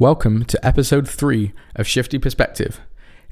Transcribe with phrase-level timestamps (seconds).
[0.00, 2.80] Welcome to episode 3 of Shifty Perspective.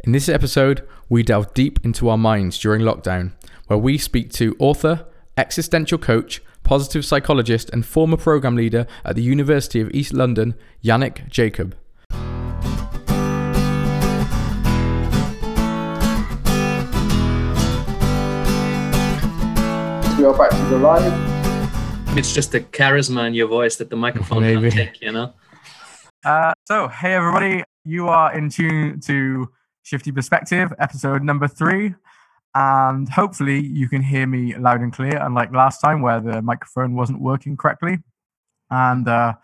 [0.03, 3.35] In this episode, we delve deep into our minds during lockdown,
[3.69, 5.07] where we speak to author,
[5.37, 11.29] existential coach, positive psychologist, and former program leader at the University of East London, Yannick
[11.29, 11.77] Jacob.
[20.19, 22.19] We are back to the live.
[22.19, 24.63] It's just the charisma in your voice that the microphone Maybe.
[24.63, 25.33] can't take, you know?
[26.27, 29.49] Uh, so, hey everybody, you are in tune to
[29.85, 31.95] Shifty Perspective, episode number three.
[32.53, 36.97] And hopefully, you can hear me loud and clear, unlike last time where the microphone
[36.97, 37.99] wasn't working correctly.
[38.73, 39.35] And uh,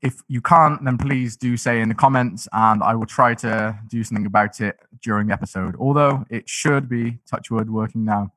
[0.00, 3.78] if you can't, then please do say in the comments, and I will try to
[3.86, 5.76] do something about it during the episode.
[5.78, 8.32] Although it should be, touchwood working now.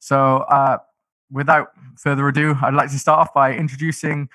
[0.00, 0.78] So, uh,
[1.30, 1.68] without
[2.00, 4.28] further ado, I'd like to start off by introducing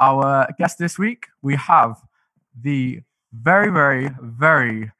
[0.00, 1.26] our guest this week.
[1.42, 2.00] We have
[2.62, 3.00] the
[3.32, 4.90] very, very, very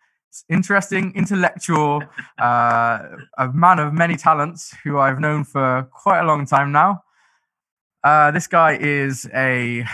[0.48, 2.02] interesting intellectual,
[2.38, 3.00] uh,
[3.38, 7.02] a man of many talents who I've known for quite a long time now.
[8.02, 9.84] Uh, this guy is a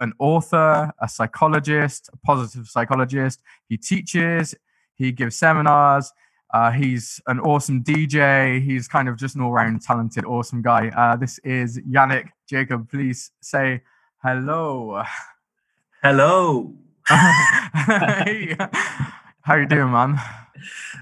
[0.00, 3.40] an author, a psychologist, a positive psychologist.
[3.68, 4.54] He teaches,
[4.94, 6.10] he gives seminars.
[6.52, 8.62] Uh, he's an awesome DJ.
[8.64, 10.88] He's kind of just an all-round talented, awesome guy.
[10.88, 12.90] Uh, this is Yannick Jacob.
[12.90, 13.82] Please say
[14.22, 15.02] hello.
[16.02, 16.72] Hello.
[17.06, 18.56] Hey.
[19.42, 20.20] How you doing, man?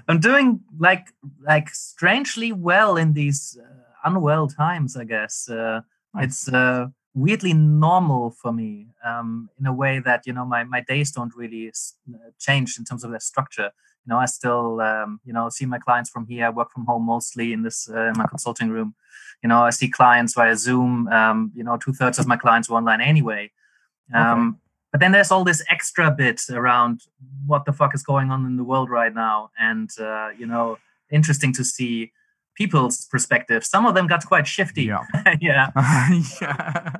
[0.07, 1.07] I'm doing like
[1.45, 5.49] like strangely well in these uh, unwell times, I guess.
[5.49, 5.81] Uh,
[6.17, 10.81] It's uh, weirdly normal for me um, in a way that, you know, my, my
[10.81, 13.69] days don't really s- uh, change in terms of their structure.
[14.05, 16.47] You know, I still, um, you know, see my clients from here.
[16.47, 18.95] I work from home mostly in this uh, in my consulting room.
[19.43, 21.07] You know, I see clients via Zoom.
[21.09, 23.51] Um, you know, two thirds of my clients were online anyway.
[24.13, 24.59] Um,
[24.91, 27.01] But then there's all this extra bit around
[27.45, 30.77] what the fuck is going on in the world right now, and uh, you know,
[31.11, 32.11] interesting to see
[32.55, 33.69] people's perspectives.
[33.69, 34.83] Some of them got quite shifty.
[34.85, 35.05] Yeah.
[35.41, 35.69] yeah.
[36.41, 36.95] yeah.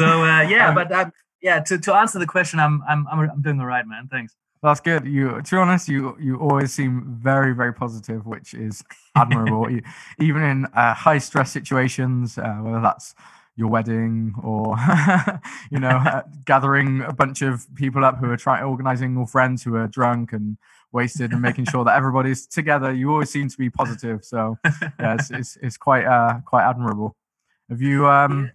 [0.00, 3.42] So uh, yeah, Um, but um, yeah, to, to answer the question, I'm I'm I'm,
[3.42, 4.08] doing all right, man.
[4.10, 4.34] Thanks.
[4.62, 5.04] That's good.
[5.04, 8.82] You, to be honest, you you always seem very very positive, which is
[9.14, 9.68] admirable.
[9.76, 9.82] E-
[10.18, 13.14] Even in uh, high stress situations, uh, whether that's
[13.56, 14.76] your wedding or
[15.70, 19.62] you know uh, gathering a bunch of people up who are trying organizing all friends
[19.62, 20.56] who are drunk and
[20.92, 22.92] wasted and making sure that everybody's together.
[22.92, 24.24] You always seem to be positive.
[24.24, 27.16] So yeah, it's it's, it's quite uh quite admirable.
[27.68, 28.50] Have you um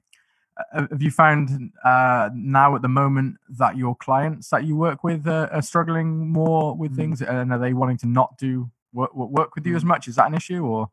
[0.73, 5.03] uh, have you found uh, now at the moment that your clients that you work
[5.03, 6.95] with uh, are struggling more with Mm.
[6.95, 10.15] things and are they wanting to not do work, work with you as much is
[10.15, 10.89] that an issue or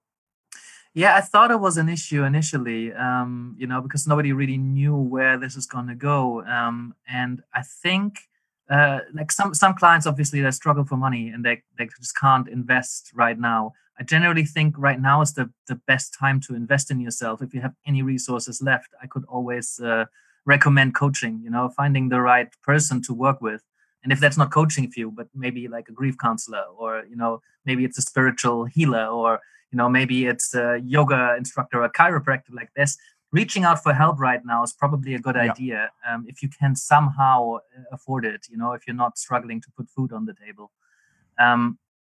[0.97, 4.97] Yeah, I thought it was an issue initially, um, you know, because nobody really knew
[4.97, 6.43] where this is going to go.
[6.47, 8.21] Um, and I think,
[8.71, 12.49] uh, like some some clients, obviously, they struggle for money and they they just can't
[12.49, 13.75] invest right now.
[14.01, 17.43] I generally think right now is the the best time to invest in yourself.
[17.43, 20.07] If you have any resources left, I could always uh,
[20.47, 21.43] recommend coaching.
[21.45, 23.63] You know, finding the right person to work with.
[24.03, 27.17] And if that's not coaching for you, but maybe like a grief counselor, or you
[27.17, 29.41] know, maybe it's a spiritual healer, or
[29.77, 32.97] you know maybe it's a yoga instructor a chiropractor like this.
[33.31, 35.51] Reaching out for help right now is probably a good Yeah.
[35.51, 39.61] idea um, if you can somehow uh, afford it you know if you're not struggling
[39.65, 40.67] to put food on the table.
[41.45, 41.63] Um,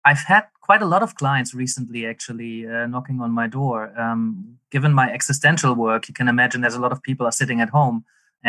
[0.08, 3.78] i've had quite a lot of clients recently actually uh, knocking on my door.
[4.04, 4.24] Um,
[4.74, 7.70] given my existential work you can imagine there's a lot of people are sitting at
[7.78, 7.98] home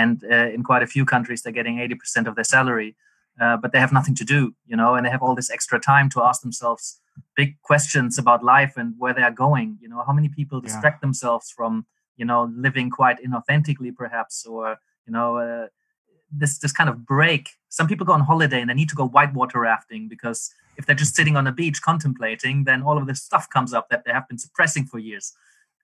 [0.02, 2.92] and uh, in quite a few countries they're getting 80% of their salary
[3.42, 4.42] uh, but they have nothing to do
[4.72, 6.86] you know and they have all this extra time to ask themselves
[7.36, 10.68] big questions about life and where they are going you know how many people Yeah.
[10.68, 11.86] distract themselves from
[12.18, 15.68] you know living quite inauthentically perhaps or you know uh,
[16.32, 17.50] this this kind of break.
[17.70, 20.96] Some people go on holiday and they need to go whitewater rafting because if they're
[21.04, 24.12] just sitting on a beach contemplating then all of this stuff comes up that they
[24.12, 25.34] have been suppressing for years.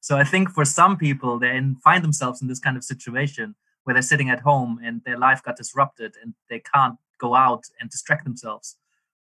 [0.01, 3.94] So i think for some people they find themselves in this kind of situation where
[3.95, 7.90] they're sitting at home and their life got disrupted and they can't go out and
[7.90, 8.68] distract themselves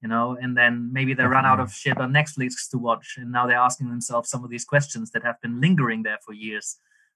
[0.04, 3.32] you know and then maybe they run out of shit on netflix to watch and
[3.32, 6.68] now they're asking themselves some of these questions that have been lingering there for years.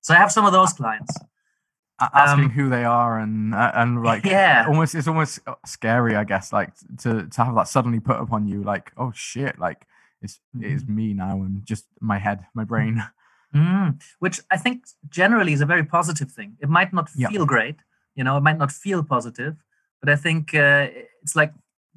[0.06, 1.13] So i have some of those clients.
[2.00, 4.66] Asking Um, who they are and uh, and like Yeah.
[4.69, 6.72] almost it's almost scary i guess like
[7.04, 9.80] to to have that suddenly put upon you like oh shit like
[10.24, 12.95] it's it is me now and just my head my brain.
[13.56, 13.89] Mm,
[14.24, 14.78] which I think
[15.19, 16.51] generally is a very positive thing.
[16.63, 17.30] It might not Yeah.
[17.31, 17.78] feel great,
[18.18, 19.56] you know, it might not feel positive,
[20.01, 20.84] but I think uh,
[21.24, 21.51] it's like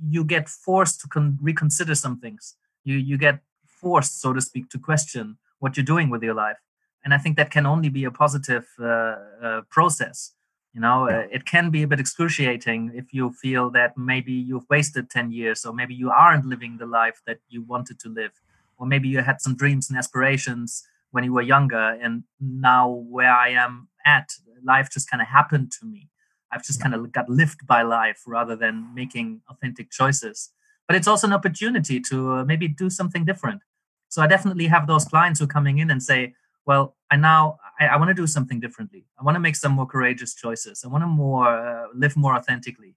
[0.08, 2.56] you get forced to con- reconsider some things.
[2.84, 6.58] You you get forced, so to speak, to question what you're doing with your life,
[7.04, 10.32] and I think that can only be a positive uh, uh, process.
[10.72, 14.68] you know uh, it can be a bit excruciating if you feel that maybe you've
[14.70, 18.32] wasted 10 years or maybe you aren't living the life that you wanted to live
[18.78, 23.32] or maybe you had some dreams and aspirations when you were younger and now where
[23.32, 24.30] i am at
[24.64, 26.08] life just kind of happened to me
[26.52, 30.50] i've just kind of got lifted by life rather than making authentic choices
[30.86, 33.62] but it's also an opportunity to uh, maybe do something different
[34.08, 36.34] so i definitely have those clients who are coming in and say
[36.66, 39.06] well i now I, I want to do something differently.
[39.18, 40.82] I want to make some more courageous choices.
[40.84, 42.94] I want to more uh, live more authentically.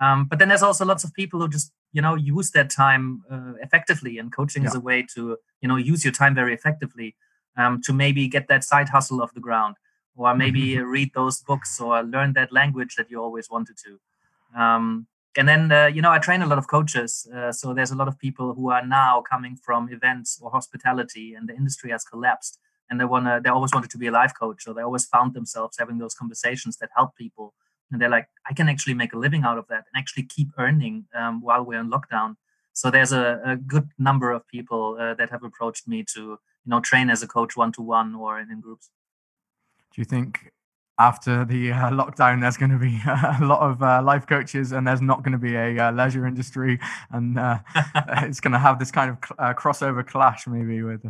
[0.00, 3.22] Um, but then there's also lots of people who just you know use their time
[3.30, 4.70] uh, effectively, and coaching yeah.
[4.70, 7.16] is a way to you know use your time very effectively
[7.56, 9.76] um, to maybe get that side hustle off the ground,
[10.16, 10.90] or maybe mm-hmm.
[10.90, 14.60] read those books or learn that language that you always wanted to.
[14.60, 17.90] Um, and then uh, you know I train a lot of coaches, uh, so there's
[17.90, 21.90] a lot of people who are now coming from events or hospitality, and the industry
[21.90, 22.58] has collapsed
[22.90, 25.06] and they want to they always wanted to be a life coach so they always
[25.06, 27.54] found themselves having those conversations that help people
[27.90, 30.48] and they're like i can actually make a living out of that and actually keep
[30.58, 32.36] earning um, while we're in lockdown
[32.72, 36.70] so there's a, a good number of people uh, that have approached me to you
[36.70, 38.90] know train as a coach one to one or in, in groups
[39.96, 40.52] do you think
[40.98, 44.86] after the uh, lockdown, there's going to be a lot of uh, life coaches, and
[44.86, 46.78] there's not going to be a uh, leisure industry,
[47.10, 47.58] and uh,
[48.22, 51.04] it's going to have this kind of uh, crossover clash, maybe with.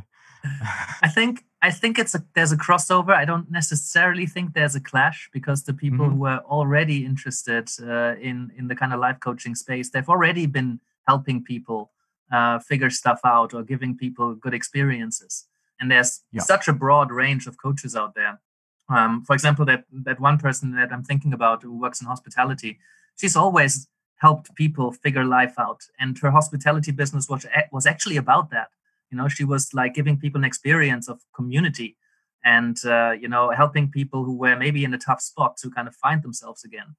[1.03, 3.13] I think I think it's a there's a crossover.
[3.13, 6.19] I don't necessarily think there's a clash because the people mm-hmm.
[6.19, 10.47] who are already interested uh, in in the kind of life coaching space, they've already
[10.47, 10.79] been
[11.09, 11.91] helping people
[12.31, 15.49] uh, figure stuff out or giving people good experiences.
[15.81, 16.43] And there's yeah.
[16.43, 18.41] such a broad range of coaches out there.
[18.89, 22.79] Um, for example, that that one person that I'm thinking about who works in hospitality,
[23.19, 23.89] she's always
[24.19, 28.69] helped people figure life out, and her hospitality business was was actually about that.
[29.11, 31.97] You know she was like giving people an experience of community
[32.45, 35.89] and uh, you know helping people who were maybe in a tough spot to kind
[35.89, 36.97] of find themselves again.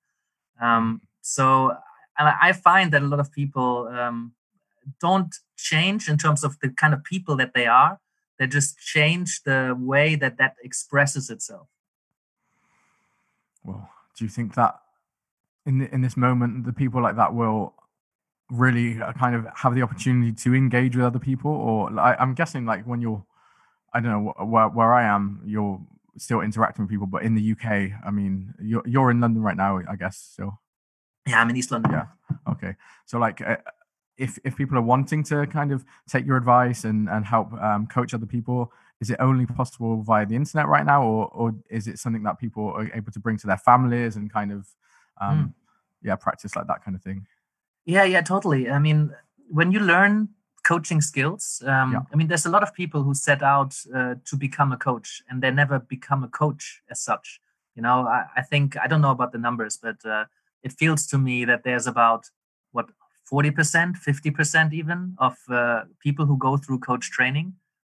[0.62, 1.74] Um, so
[2.19, 4.34] i find that a lot of people um,
[5.00, 8.00] don't change in terms of the kind of people that they are.
[8.39, 11.68] They just change the way that that expresses itself
[13.67, 14.79] well do you think that
[15.65, 17.73] in the, in this moment the people like that will
[18.49, 21.51] really uh, kind of have the opportunity to engage with other people?
[21.51, 23.23] Or I, am guessing like when you're
[23.93, 25.79] i don't know where, where i am you're
[26.17, 29.55] still interacting with people but in the uk i mean you're, you're in london right
[29.55, 30.57] now i guess so
[31.25, 31.91] yeah i'm in east london.
[31.91, 32.05] Yeah.
[32.47, 32.75] Okay.
[33.05, 33.57] So like uh,
[34.17, 37.87] if if people are wanting to kind of take your advice and and help um,
[37.87, 41.88] coach other people is it only possible via the internet right now or or is
[41.88, 44.67] it something that people are able to bring to their families and kind of
[45.21, 45.53] um, mm.
[46.03, 47.25] yeah practice like that kind of thing
[47.88, 48.69] yeah, yeah, totally.
[48.69, 49.15] I mean,
[49.49, 50.27] when you learn
[50.65, 51.99] coaching skills, um, yeah.
[52.11, 55.23] I mean, there's a lot of people who set out uh, to become a coach
[55.29, 57.39] and they never become a coach as such.
[57.75, 60.25] You know, I, I think, I don't know about the numbers, but uh,
[60.63, 62.25] it feels to me that there's about
[62.73, 62.89] what
[63.31, 67.53] 40%, 50% even of uh, people who go through coach training.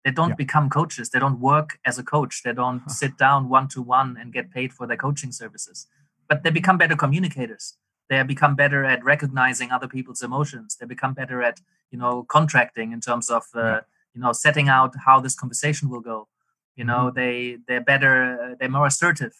[0.08, 0.44] They don't yeah.
[0.44, 1.10] become coaches.
[1.10, 2.42] They don't work as a coach.
[2.44, 5.86] They don't sit down one to one and get paid for their coaching services,
[6.28, 7.76] but they become better communicators
[8.08, 11.60] they become better at recognizing other people's emotions they become better at
[11.90, 13.80] you know contracting in terms of uh, yeah.
[14.14, 16.28] you know setting out how this conversation will go
[16.76, 17.18] you know mm-hmm.
[17.18, 19.34] they they're better they're more assertive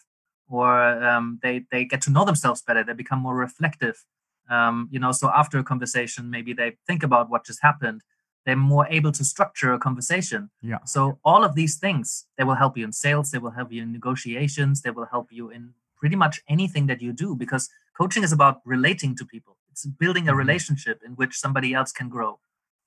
[0.47, 4.05] or um, they they get to know themselves better they become more reflective
[4.49, 8.01] um, you know so after a conversation maybe they think about what just happened
[8.45, 10.49] they're more able to structure a conversation.
[10.61, 10.79] Yeah.
[10.85, 13.83] So all of these things they will help you in sales they will help you
[13.83, 18.23] in negotiations they will help you in pretty much anything that you do because coaching
[18.23, 19.57] is about relating to people.
[19.71, 20.39] It's building a mm-hmm.
[20.39, 22.39] relationship in which somebody else can grow.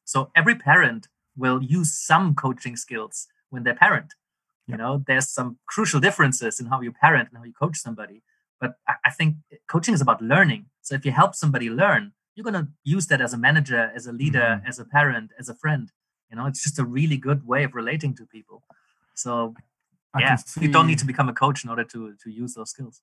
[0.05, 4.15] So every parent will use some coaching skills when they're parent.
[4.69, 8.23] You know there's some crucial differences in how you parent and how you coach somebody
[8.63, 9.37] but i think
[9.69, 10.67] coaching is about learning.
[10.81, 14.07] So if you help somebody learn you're going to use that as a manager as
[14.07, 14.67] a leader mm-hmm.
[14.67, 15.91] as a parent as a friend
[16.31, 18.63] you know it's just a really good way of relating to people
[19.15, 19.55] so
[20.15, 22.55] I yeah, see, you don't need to become a coach in order to to use
[22.55, 23.01] those skills.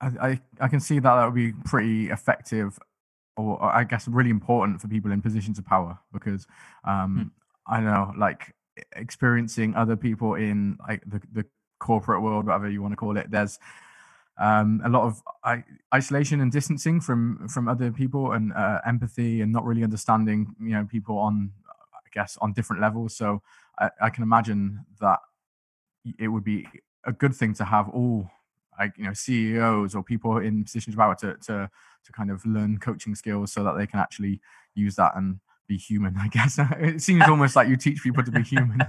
[0.00, 2.78] I, I, I can see that that would be pretty effective,
[3.36, 6.46] or, or, I guess really important for people in positions of power because
[6.84, 7.32] um,
[7.68, 7.72] hmm.
[7.72, 8.52] I don't know, like
[8.96, 11.46] experiencing other people in like the the
[11.78, 13.30] corporate world, whatever you want to call it.
[13.30, 13.58] There's
[14.38, 15.22] um, a lot of
[15.94, 20.70] isolation and distancing from from other people and uh, empathy and not really understanding you
[20.70, 21.50] know people on
[21.94, 23.14] I guess on different levels.
[23.14, 23.42] So
[23.78, 25.18] I, I can imagine that
[26.18, 26.66] it would be
[27.04, 28.30] a good thing to have all
[28.78, 31.70] like you know CEOs or people in positions of power to to
[32.04, 34.40] to kind of learn coaching skills so that they can actually
[34.74, 35.38] use that and
[35.68, 36.16] be human.
[36.18, 38.80] I guess it seems almost like you teach people to be human.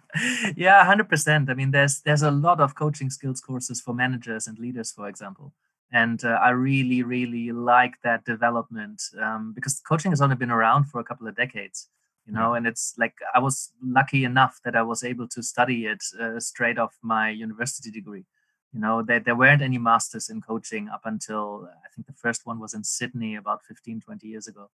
[0.56, 1.50] yeah, hundred percent.
[1.50, 5.08] I mean, there's there's a lot of coaching skills courses for managers and leaders, for
[5.08, 5.52] example,
[5.92, 10.84] and uh, I really really like that development um, because coaching has only been around
[10.84, 11.88] for a couple of decades,
[12.26, 15.86] you know, and it's like I was lucky enough that I was able to study
[15.86, 18.24] it uh, straight off my university degree.
[18.72, 22.44] You know, there, there weren't any masters in coaching up until I think the first
[22.44, 24.68] one was in Sydney about 15, 20 years ago.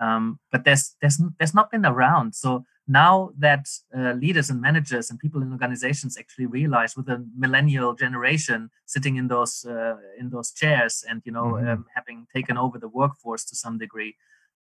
[0.00, 2.34] Um, but there's there's there's not been around.
[2.34, 3.66] So now that
[3.96, 9.16] uh, leaders and managers and people in organizations actually realize with the millennial generation sitting
[9.16, 11.68] in those uh, in those chairs and you know mm-hmm.
[11.68, 14.16] um, having taken over the workforce to some degree,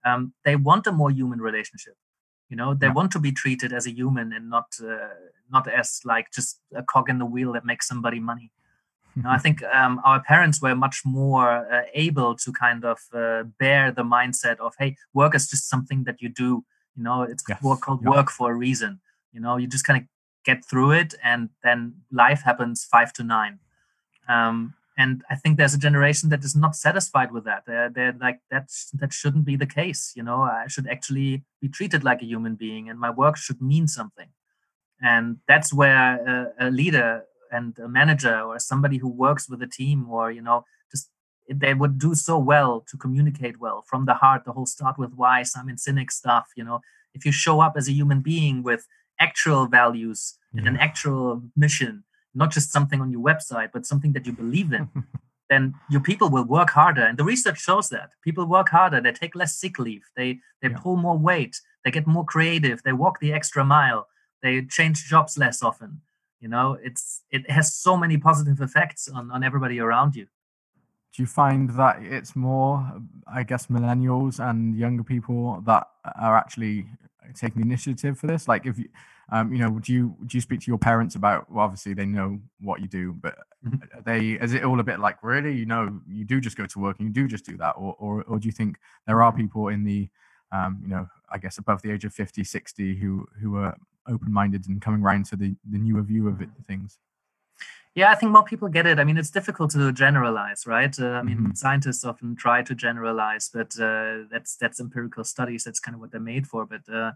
[0.06, 1.96] um, they want a more human relationship.
[2.50, 2.94] You know, they yeah.
[2.94, 5.10] want to be treated as a human and not uh,
[5.52, 8.52] not as like just a cog in the wheel that makes somebody money.
[9.16, 13.00] You know, I think um, our parents were much more uh, able to kind of
[13.14, 16.66] uh, bear the mindset of, hey, work is just something that you do.
[16.96, 17.62] You know, it's yes.
[17.62, 19.02] work called work for a reason.
[19.32, 20.08] You know, you just kind of
[20.46, 23.60] get through it, and then life happens five to nine.
[24.28, 27.64] Um, and I think there's a generation that is not satisfied with that.
[27.66, 28.70] They're, they're like that.
[28.94, 30.14] That shouldn't be the case.
[30.16, 33.62] You know, I should actually be treated like a human being, and my work should
[33.62, 34.30] mean something.
[35.02, 40.10] And that's where a leader and a manager or somebody who works with a team
[40.10, 41.10] or you know just
[41.50, 45.14] they would do so well to communicate well from the heart the whole start with
[45.16, 46.80] why simon sinek stuff you know.
[47.16, 48.88] If you show up as a human being with
[49.20, 50.20] actual values
[50.52, 50.60] yeah.
[50.60, 54.74] and an actual mission not just something on your website but something that you believe
[54.74, 54.90] in
[55.54, 57.04] then your people will work harder.
[57.04, 58.10] And the research shows that.
[58.24, 59.00] People work harder.
[59.00, 60.06] They take less sick leave.
[60.18, 60.80] They they yeah.
[60.82, 61.62] pull more weight.
[61.84, 62.82] They get more creative.
[62.82, 64.08] They walk the extra mile.
[64.42, 66.02] They change jobs less often
[66.44, 66.78] you know?
[66.84, 70.26] It's it has so many positive effects on on everybody around you.
[71.16, 72.92] Do you find that it's more
[73.28, 75.88] i guess millennials and younger people that
[76.20, 76.88] are actually
[77.36, 78.48] taking the initiative for this?
[78.48, 78.90] Like if you
[79.32, 82.06] um, you know do you do you speak to your parents about well obviously they
[82.06, 83.36] know what you do but
[83.66, 84.02] mm-hmm.
[84.06, 85.56] they is it all a bit like really?
[85.56, 87.74] You know you do just go to work and you do just do that?
[87.78, 90.10] Or or, or do you think there are people in the
[90.52, 93.76] um, you know i guess above the age of 50 60 who who are
[94.08, 96.98] open-minded and coming around to the the newer view of it, things
[97.96, 101.12] yeah i think more people get it i mean it's difficult to generalize right uh,
[101.12, 101.54] i mean mm-hmm.
[101.54, 106.12] scientists often try to generalize but uh, that's that's empirical studies that's kind of what
[106.12, 107.12] they're made for but uh,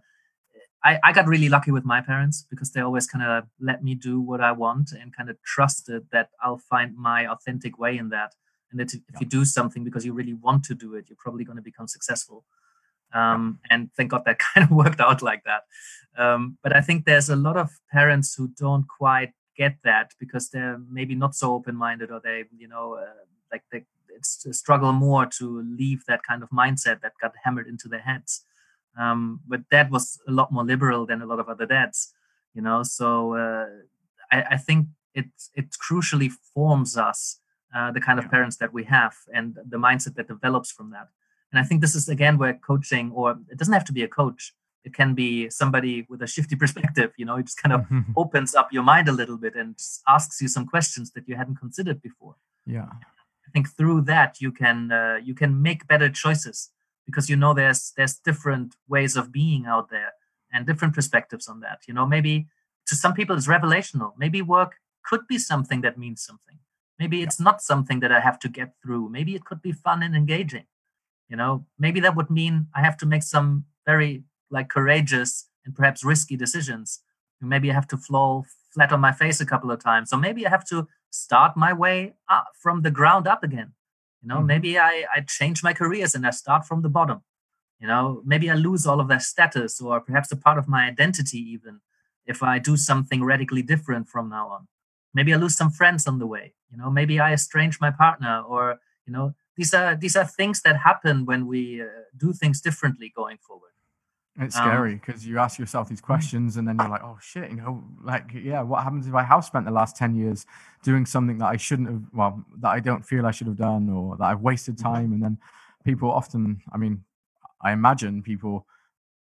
[0.83, 3.95] I, I got really lucky with my parents because they always kind of let me
[3.95, 8.09] do what I want and kind of trusted that I'll find my authentic way in
[8.09, 8.35] that.
[8.71, 9.19] And that if yeah.
[9.21, 11.87] you do something because you really want to do it, you're probably going to become
[11.87, 12.45] successful.
[13.13, 15.63] Um, and thank God that kind of worked out like that.
[16.17, 20.49] Um, but I think there's a lot of parents who don't quite get that because
[20.49, 23.85] they're maybe not so open-minded, or they, you know, uh, like they
[24.21, 28.43] struggle more to leave that kind of mindset that got hammered into their heads.
[28.97, 32.13] Um, but dad was a lot more liberal than a lot of other dads,
[32.53, 32.83] you know.
[32.83, 33.67] So uh,
[34.31, 37.39] I, I, think it it crucially forms us,
[37.75, 41.09] uh, the kind of parents that we have, and the mindset that develops from that.
[41.51, 44.07] And I think this is again where coaching, or it doesn't have to be a
[44.07, 47.11] coach, it can be somebody with a shifty perspective.
[47.17, 47.85] You know, it just kind of
[48.15, 49.75] opens up your mind a little bit and
[50.07, 52.35] asks you some questions that you hadn't considered before.
[52.65, 52.89] Yeah,
[53.47, 56.71] I think through that you can uh, you can make better choices
[57.05, 60.13] because you know there's there's different ways of being out there
[60.51, 61.79] and different perspectives on that.
[61.87, 62.47] You know, maybe
[62.87, 64.13] to some people it's revelational.
[64.17, 64.75] Maybe work
[65.05, 66.59] could be something that means something.
[66.99, 69.09] Maybe it's not something that I have to get through.
[69.09, 70.65] Maybe it could be fun and engaging
[71.29, 71.65] you know?
[71.77, 76.35] Maybe that would mean i have to make some very like courageous and perhaps risky
[76.35, 77.01] decisions.
[77.41, 80.09] Maybe i have to fall flat on my face a couple of times.
[80.09, 83.73] So maybe i have to start my way up from the ground up again.
[84.21, 84.47] You know mm-hmm.
[84.47, 87.21] maybe i i change my careers and i start from the bottom.
[87.79, 90.87] You know maybe i lose all of that status or perhaps a part of my
[90.87, 91.81] identity even
[92.25, 94.67] if i do something radically different from now on.
[95.13, 96.53] Maybe i lose some friends on the way.
[96.71, 100.61] You know maybe i estrange my partner or you know these are these are things
[100.61, 101.85] that happen when we uh,
[102.15, 103.71] do things differently going forward
[104.39, 106.05] it's um, scary because you ask yourself these mm.
[106.05, 109.23] questions and then you're like oh shit you know like yeah what happens if i
[109.23, 110.45] have spent the last 10 years
[110.83, 113.89] doing something that i shouldn't have well that i don't feel i should have done
[113.89, 114.93] or that i've wasted mm-hmm.
[114.93, 115.37] time and then
[115.83, 117.03] people often i mean
[117.61, 118.65] i imagine people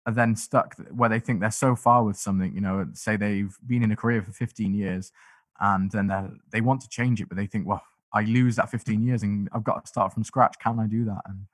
[0.07, 3.57] are then stuck where they think they're so far with something you know say they've
[3.67, 5.13] been in a career for 15 years
[5.61, 7.83] and then they want to change it but they think well
[8.15, 10.57] I lose that 15 years and I've got to start from scratch.
[10.61, 11.23] Can I do that?
[11.27, 11.47] And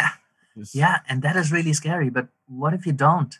[0.00, 0.10] yeah,
[0.72, 2.10] yeah, and that is really scary.
[2.10, 3.38] But what if you don't?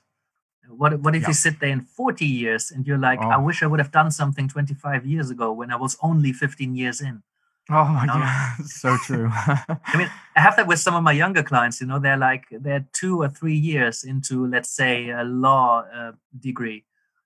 [0.69, 1.29] What what if yeah.
[1.29, 3.29] you sit there in 40 years and you're like, oh.
[3.29, 6.77] I wish I would have done something 25 years ago when I was only 15
[6.77, 7.23] years in.
[7.71, 8.15] Oh no.
[8.15, 9.29] yeah, so true.
[9.33, 11.81] I mean, I have that with some of my younger clients.
[11.81, 16.13] You know, they're like they're two or three years into, let's say, a law uh,
[16.39, 16.85] degree,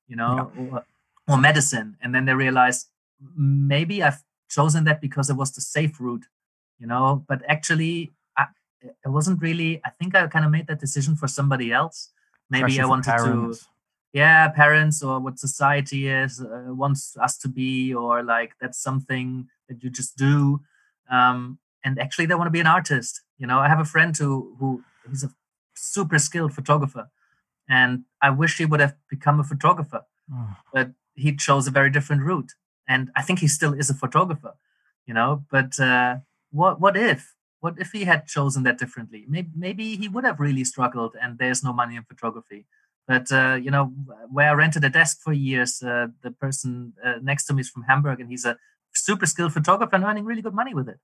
[0.09, 0.63] you know, yeah.
[0.71, 0.85] or,
[1.29, 2.87] or medicine, and then they realize
[3.37, 6.27] maybe I've chosen that because it was the safe route,
[6.79, 7.25] you know.
[7.29, 8.47] But actually, I,
[8.83, 9.81] it wasn't really.
[9.85, 12.11] I think I kind of made that decision for somebody else.
[12.51, 13.55] Maybe Pressure I wanted to
[14.13, 19.49] yeah parents or what society is uh, wants us to be or like that's something
[19.69, 20.61] that you just do
[21.11, 24.17] um, and actually they want to be an artist you know i have a friend
[24.17, 25.31] who who he's a
[25.75, 27.09] super skilled photographer
[27.69, 30.57] and i wish he would have become a photographer oh.
[30.73, 32.53] but he chose a very different route
[32.89, 34.55] and i think he still is a photographer
[35.07, 36.17] you know but uh,
[36.51, 40.41] what what if what if he had chosen that differently maybe, maybe he would have
[40.41, 42.67] really struggled and there's no money in photography
[43.07, 43.93] but uh, you know,
[44.31, 47.69] where I rented a desk for years, uh, the person uh, next to me is
[47.69, 48.57] from Hamburg, and he's a
[48.95, 50.99] super skilled photographer and earning really good money with it.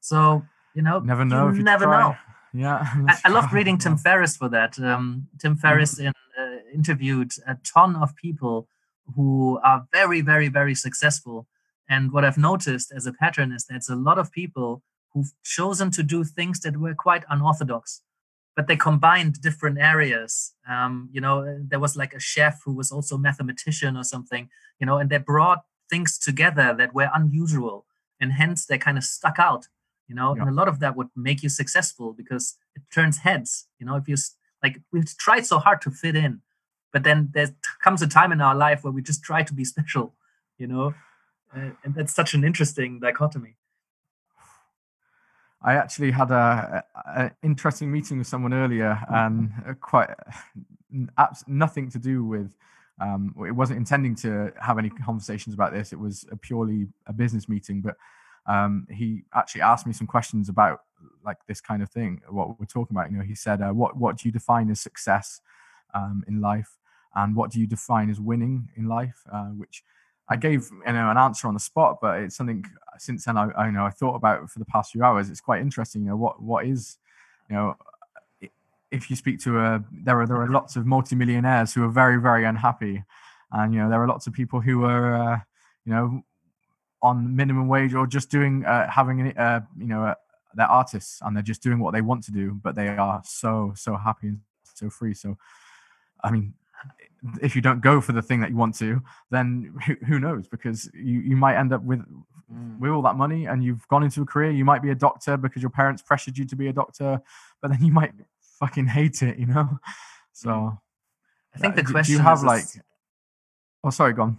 [0.00, 1.52] So you know, never know.
[1.52, 2.00] You never try.
[2.00, 2.16] know.
[2.56, 4.78] Yeah, I, I loved reading Tim Ferriss for that.
[4.78, 8.68] Um, Tim Ferriss in, uh, interviewed a ton of people
[9.14, 11.46] who are very, very, very successful.
[11.88, 14.82] And what I've noticed as a pattern is that it's a lot of people
[15.12, 18.02] who've chosen to do things that were quite unorthodox
[18.56, 20.54] but they combined different areas.
[20.68, 24.48] Um, you know, there was like a chef who was also a mathematician or something,
[24.78, 27.86] you know, and they brought things together that were unusual
[28.20, 29.66] and hence they kind of stuck out,
[30.08, 30.42] you know, yeah.
[30.42, 33.96] and a lot of that would make you successful because it turns heads, you know,
[33.96, 34.16] if you
[34.62, 36.40] like, we've tried so hard to fit in,
[36.94, 37.48] but then there
[37.82, 40.14] comes a time in our life where we just try to be special,
[40.58, 40.94] you know,
[41.54, 43.56] uh, and that's such an interesting dichotomy.
[45.60, 50.10] I actually had a, a, interesting meeting with someone earlier, and uh, quite
[51.48, 52.52] nothing to do with.
[53.00, 55.92] Um, it wasn't intending to have any conversations about this.
[55.92, 57.96] It was a purely a business meeting, but
[58.46, 60.82] um, he actually asked me some questions about
[61.24, 62.20] like this kind of thing.
[62.28, 64.80] What we're talking about, you know, he said, uh, "What what do you define as
[64.80, 65.40] success
[65.94, 66.78] um, in life,
[67.14, 69.82] and what do you define as winning in life?" Uh, which
[70.28, 72.64] I gave you know an answer on the spot, but it's something
[72.98, 75.28] since then I, I know I thought about for the past few hours.
[75.28, 76.02] It's quite interesting.
[76.02, 76.98] You know what what is
[77.50, 77.76] you know
[78.90, 82.20] if you speak to a there are there are lots of multimillionaires who are very
[82.20, 83.02] very unhappy,
[83.52, 85.40] and you know there are lots of people who are uh,
[85.84, 86.22] you know
[87.02, 90.14] on minimum wage or just doing uh, having uh, you know uh,
[90.54, 93.72] they're artists and they're just doing what they want to do, but they are so
[93.76, 94.40] so happy and
[94.74, 95.12] so free.
[95.12, 95.36] So
[96.22, 96.54] I mean
[97.40, 100.46] if you don't go for the thing that you want to, then who, who knows?
[100.48, 102.00] Because you, you might end up with
[102.52, 102.78] mm.
[102.78, 104.50] with all that money and you've gone into a career.
[104.50, 107.20] You might be a doctor because your parents pressured you to be a doctor,
[107.62, 108.12] but then you might
[108.58, 109.78] fucking hate it, you know.
[110.36, 110.78] So, mm.
[111.54, 112.64] I think the question do you have is, like,
[113.84, 114.36] oh, sorry, gone.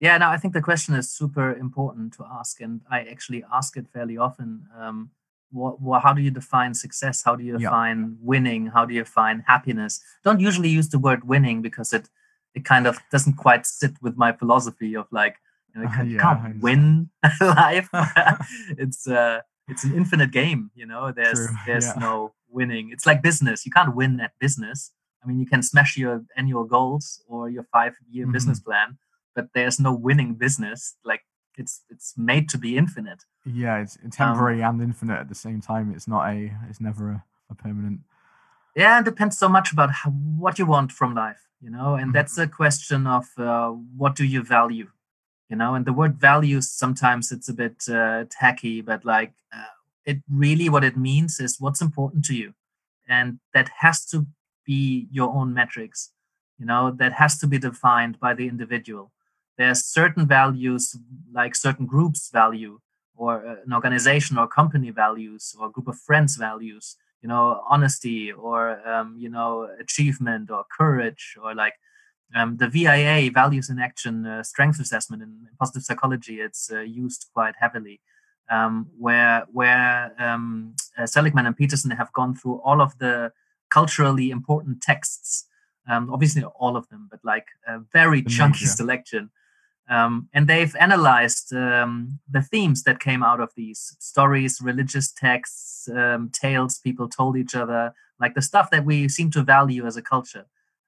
[0.00, 3.76] Yeah, no, I think the question is super important to ask, and I actually ask
[3.76, 4.66] it fairly often.
[4.74, 5.10] Um,
[5.54, 7.22] what, what, how do you define success?
[7.24, 8.16] How do you define yeah.
[8.20, 8.66] winning?
[8.66, 10.00] How do you define happiness?
[10.24, 12.08] Don't usually use the word winning because it
[12.54, 15.36] it kind of doesn't quite sit with my philosophy of like
[15.74, 17.88] you, know, you yeah, can't win life.
[18.78, 20.70] it's uh it's an infinite game.
[20.74, 21.56] You know, there's True.
[21.66, 22.00] there's yeah.
[22.00, 22.90] no winning.
[22.92, 23.64] It's like business.
[23.64, 24.90] You can't win at business.
[25.22, 28.32] I mean, you can smash your annual goals or your five year mm-hmm.
[28.32, 28.98] business plan,
[29.34, 30.96] but there's no winning business.
[31.04, 31.22] Like
[31.58, 33.24] it's it's made to be infinite.
[33.44, 35.92] Yeah, it's temporary um, and infinite at the same time.
[35.94, 38.00] It's not a it's never a, a permanent.
[38.76, 42.06] Yeah, it depends so much about how, what you want from life, you know, and
[42.06, 42.12] mm-hmm.
[42.12, 44.88] that's a question of uh, what do you value,
[45.48, 49.74] you know, and the word values sometimes it's a bit uh, tacky, but like uh,
[50.04, 52.54] it really what it means is what's important to you,
[53.08, 54.26] and that has to
[54.64, 56.10] be your own metrics,
[56.58, 59.12] you know, that has to be defined by the individual
[59.56, 60.96] there's certain values
[61.32, 62.80] like certain groups value
[63.16, 67.62] or uh, an organization or company values or a group of friends values you know
[67.68, 71.74] honesty or um, you know achievement or courage or like
[72.34, 75.22] um, the via values in action uh, strength assessment.
[75.22, 78.00] In, in, positive psychology it's uh, used quite heavily
[78.50, 83.32] um, where where um, uh, Seligman and Peterson have gone through all of the
[83.70, 85.46] culturally important texts
[85.88, 89.30] um, obviously all of them but like a very chunky selection
[89.88, 95.88] um, and they've analyzed um, the themes that came out of these stories, religious texts,
[95.88, 99.96] um, tales people told each other, like the stuff that we seem to value as
[99.96, 100.46] a culture,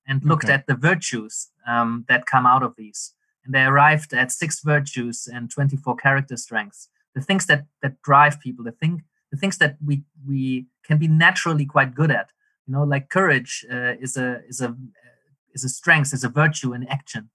[0.08, 0.54] and looked okay.
[0.54, 3.12] at the virtues um, that come out of these.
[3.44, 6.88] And they arrived at six virtues and 24 character strengths.
[7.14, 11.08] The things that that drive people, the thing, the things that we we can be
[11.08, 12.30] naturally quite good at.
[12.66, 14.74] You know, like courage uh, is a is a
[15.54, 17.30] is a strength, is a virtue in action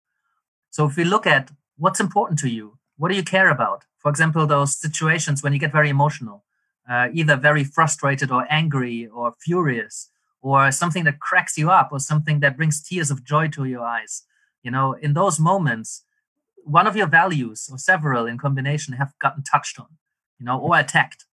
[0.72, 3.86] so if we look at what's important to you, what do you care about?
[4.00, 6.44] For example those situations when you get very emotional
[6.90, 10.10] uh, either very frustrated or angry or furious
[10.42, 13.82] or something that cracks you up or something that brings tears of joy to your
[13.82, 14.24] eyes.
[14.64, 16.04] You know in those moments
[16.64, 19.88] one of your values or several in combination have gotten touched on
[20.40, 21.26] you know or attacked.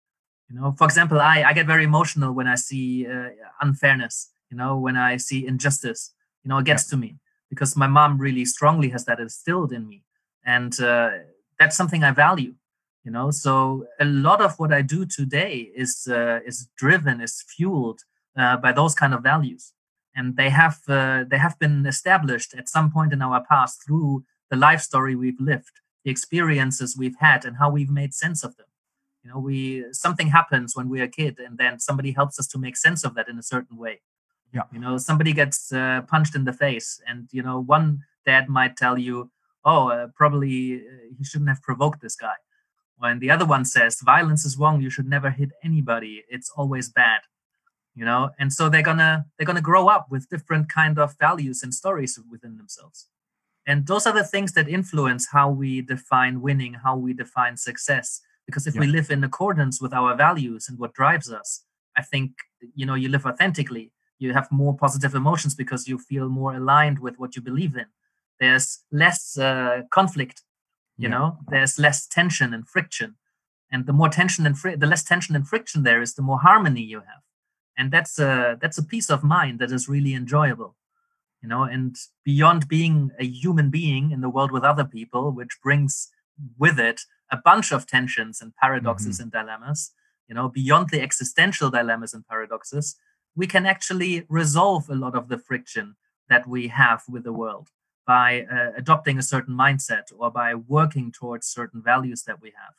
[0.49, 3.29] You know for example i i get very emotional when i see uh,
[3.61, 7.17] unfairness you know when i see injustice you know it gets to me
[7.49, 10.03] because my mom really strongly has that instilled in me.
[10.45, 11.11] And uh,
[11.59, 12.53] that's something i value
[13.07, 13.31] you know?
[13.31, 18.01] So a lot of what i do today is uh, is driven is fueled
[18.41, 19.73] uh, by those kind of values.
[20.13, 24.25] And they have uh, they have been established at some point in our past through
[24.51, 28.51] the life story we've lived the experiences we've had and how we've made sense of
[28.57, 28.69] them.
[29.23, 32.57] You know we something happens when we're a kid and then somebody helps us to
[32.65, 33.95] make sense of that in a certain way
[34.53, 34.63] yeah.
[34.71, 38.77] You know somebody gets uh, punched in the face and you know one dad might
[38.77, 39.31] tell you
[39.65, 42.35] oh uh, probably uh, he shouldn't have provoked this guy.
[42.97, 46.89] When the other one says violence is wrong you should never hit anybody it's always
[46.89, 47.21] bad.
[47.95, 51.63] You know and so they're gonna they're gonna grow up with different kind of values
[51.63, 53.07] and stories within themselves.
[53.65, 58.21] And those are the things that influence how we define winning how we define success
[58.47, 58.79] because if yeah.
[58.81, 61.63] we live in accordance with our values and what drives us
[61.95, 62.31] i think
[62.73, 66.99] you know you live authentically you have more positive emotions because you feel more aligned
[66.99, 67.85] with what you believe in.
[68.39, 70.41] There's less uh, conflict
[70.97, 71.17] you yeah.
[71.17, 71.37] know?
[71.49, 73.15] There's less tension and friction.
[73.71, 76.39] And the more tension and fri- the less tension and friction there is the more
[76.39, 77.21] harmony you have.
[77.77, 80.75] And that's a that's a peace of mind that is really enjoyable
[81.43, 81.63] you know?
[81.63, 86.09] And beyond being a human being in the world with other people which brings
[86.57, 87.01] with it
[87.31, 89.23] a bunch of tensions and paradoxes mm-hmm.
[89.23, 89.91] and dilemmas
[90.27, 90.49] you know?
[90.49, 92.95] Beyond the existential dilemmas and paradoxes
[93.37, 95.95] we can actually resolve a lot of the friction
[96.27, 97.69] that we have with the world
[98.05, 102.73] by uh, adopting a certain mindset or by working towards certain values that we have.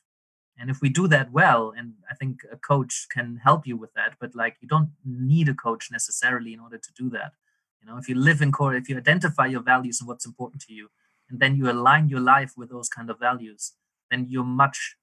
[0.59, 3.92] And if we do that well and i think a coach can help you with
[3.94, 7.33] that but like you don't need a coach necessarily in order to do that.
[7.81, 10.61] You know if you live in core if you identify your values and what's important
[10.62, 10.88] to you
[11.31, 13.75] and then you align your life with those kind of values
[14.11, 14.97] then you're much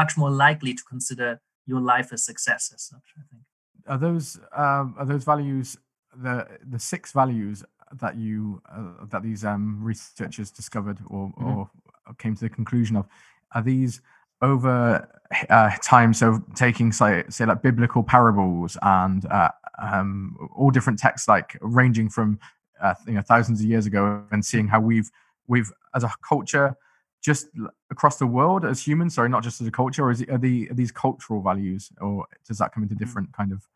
[0.00, 3.42] much more likely to consider your life a success as such i think
[3.86, 5.76] are those um, are those values
[6.16, 7.64] the the six values
[8.00, 11.44] that you uh, that these um, researchers discovered or, mm-hmm.
[11.44, 11.70] or
[12.18, 13.06] came to the conclusion of
[13.54, 14.00] are these
[14.40, 15.08] over
[15.50, 21.28] uh, time so taking say, say like biblical parables and uh, um, all different texts
[21.28, 22.38] like ranging from
[22.80, 25.10] uh, you know thousands of years ago and seeing how we've
[25.46, 26.76] we've as a culture
[27.22, 27.48] just
[27.90, 30.38] across the world as humans sorry not just as a culture or is it, are,
[30.38, 33.04] the, are these cultural values or does that come into mm-hmm.
[33.04, 33.66] different kind of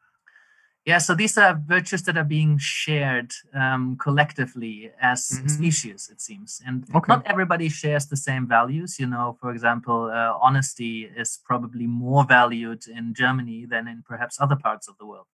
[0.86, 5.48] yeah, so these are virtues that are being shared um, collectively as mm-hmm.
[5.48, 6.62] species, it seems.
[6.64, 7.06] And okay.
[7.08, 9.00] not everybody shares the same values.
[9.00, 14.40] You know, for example, uh, honesty is probably more valued in Germany than in perhaps
[14.40, 15.26] other parts of the world.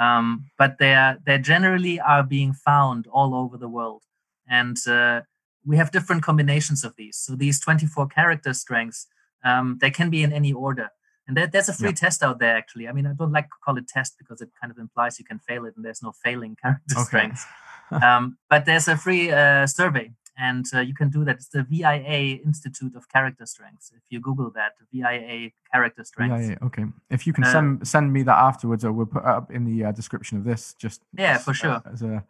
[0.00, 4.02] Um, but they are, they generally are being found all over the world.
[4.48, 5.20] And uh,
[5.64, 7.16] we have different combinations of these.
[7.16, 9.06] So these 24 character strengths,
[9.44, 10.90] um, they can be in any order.
[11.26, 12.88] And there, there's a free test out there, actually.
[12.88, 15.24] I mean, I don't like to call it test because it kind of implies you
[15.24, 17.04] can fail it and there's no failing character okay.
[17.04, 17.44] strengths.
[17.90, 21.36] um, but there's a free uh, survey and uh, you can do that.
[21.36, 23.92] It's the VIA Institute of Character Strengths.
[23.94, 26.48] If you Google that, VIA Character Strengths.
[26.48, 26.84] VIA, okay.
[27.10, 29.64] If you can uh, send send me that afterwards, or we'll put it up in
[29.64, 30.74] the uh, description of this.
[30.74, 31.82] Just yeah, for sure.
[31.86, 32.24] Uh, as a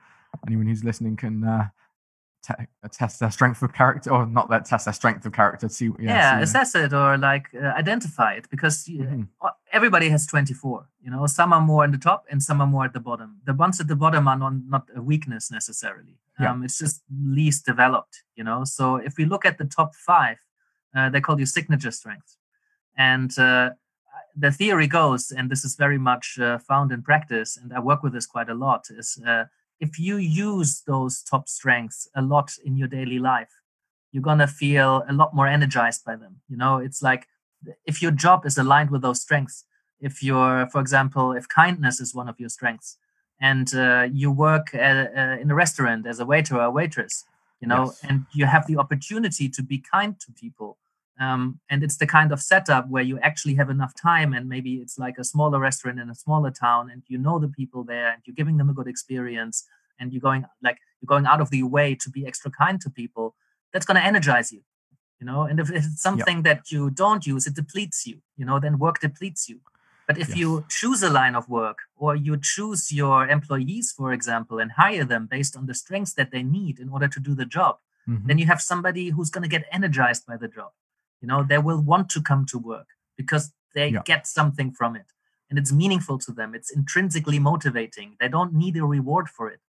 [0.46, 1.68] anyone who's listening can uh,
[2.42, 5.68] te- test their strength of character, or not that test their strength of character.
[5.68, 9.22] See, yeah, yeah assess it or like uh, identify it because mm-hmm.
[9.72, 10.88] everybody has 24.
[11.00, 13.40] You know, some are more in the top and some are more at the bottom.
[13.44, 16.18] The ones at the bottom are not, not a weakness necessarily.
[16.40, 16.52] Yeah.
[16.52, 18.22] Um, it's just least developed.
[18.34, 20.38] You know, so if we look at the top five,
[20.94, 22.36] uh, they call you signature strengths,
[22.96, 23.70] and uh,
[24.36, 28.02] the theory goes, and this is very much uh, found in practice, and I work
[28.02, 28.86] with this quite a lot.
[28.90, 29.44] Is uh,
[29.82, 33.50] if you use those top strengths a lot in your daily life,
[34.12, 36.36] you're going to feel a lot more energized by them.
[36.48, 37.26] You know, it's like
[37.84, 39.64] if your job is aligned with those strengths,
[40.00, 42.96] if you're, for example, if kindness is one of your strengths
[43.40, 47.24] and uh, you work at, uh, in a restaurant as a waiter or a waitress,
[47.60, 48.00] you know, yes.
[48.08, 50.78] and you have the opportunity to be kind to people
[51.20, 54.76] um, and it's the kind of setup where you actually have enough time and maybe
[54.76, 58.12] it's like a smaller restaurant in a smaller town and you know the people there
[58.12, 59.64] and you're giving them a good experience
[60.00, 62.90] and you're going like you're going out of the way to be extra kind to
[62.90, 63.34] people
[63.72, 64.62] that's going to energize you
[65.20, 65.42] you know?
[65.42, 68.58] And if, it's something that you don't use it depletes you you know?
[68.58, 69.60] Then work depletes you.
[70.08, 70.38] But if yes.
[70.38, 75.04] you choose a line of work or you choose your employees for example and hire
[75.04, 77.76] them based on the strengths that they need in order to do the job
[78.08, 78.26] mm-hmm.
[78.26, 80.72] then you have somebody who's going to get energized by the job
[81.22, 84.02] You know, they will want to come to work because they Yeah.
[84.04, 85.06] get something from it
[85.48, 86.54] and it's meaningful to them.
[86.54, 88.16] It's intrinsically motivating.
[88.20, 89.60] They don't need a reward for it.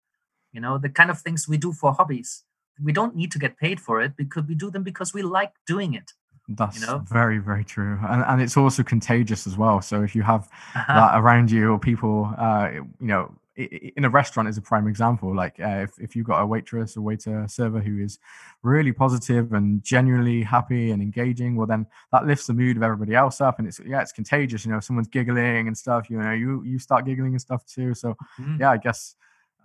[0.53, 2.45] You know, the kind of things we do for hobbies,
[2.83, 5.53] we don't need to get paid for it because we do them because we like
[5.67, 6.13] doing it.
[6.49, 6.99] That's know?
[7.09, 7.99] very, very true.
[8.09, 9.81] And, and it's also contagious as well.
[9.81, 10.95] So if you have Uh-huh.
[10.95, 15.35] that around you or people, uh, you know, in a restaurant is a prime example.
[15.35, 18.19] Like uh, if, if you've got a waitress, a waiter, server who is
[18.63, 23.15] really positive and genuinely happy and engaging, well, then that lifts the mood of everybody
[23.15, 23.59] else up.
[23.59, 24.65] And it's, yeah, it's contagious.
[24.65, 27.65] You know, if someone's giggling and stuff, you know, you, you start giggling and stuff
[27.67, 27.93] too.
[27.95, 28.59] So Mhm.
[28.61, 29.17] yeah, I guess,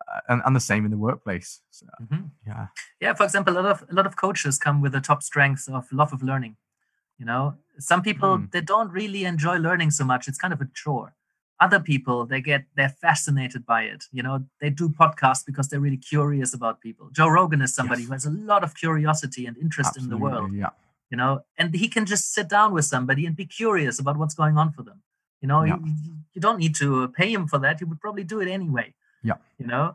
[0.08, 1.62] uh, and, and the same in the workplace.
[1.72, 2.30] So, Mhm.
[2.46, 2.68] yeah.
[3.00, 5.68] yeah for example a lot of a lot of coaches come with the top strengths
[5.68, 6.56] of love of learning
[7.20, 8.52] you know some people Mm.
[8.52, 11.14] they don't really enjoy learning so much it's kind of a chore
[11.60, 15.80] other people they get they're fascinated by it you know they do podcasts because they're
[15.88, 18.08] really curious about people joe rogan is somebody Yes.
[18.08, 20.70] who has a lot of curiosity and interest in the world Yeah.
[21.12, 24.36] you know and he can just sit down with somebody and be curious about what's
[24.36, 25.02] going on for them
[25.42, 25.78] you know Yeah.
[25.84, 25.94] you,
[26.34, 28.88] you- don't need to pay him for that you would probably do it anyway
[29.24, 29.38] Yeah.
[29.62, 29.86] you know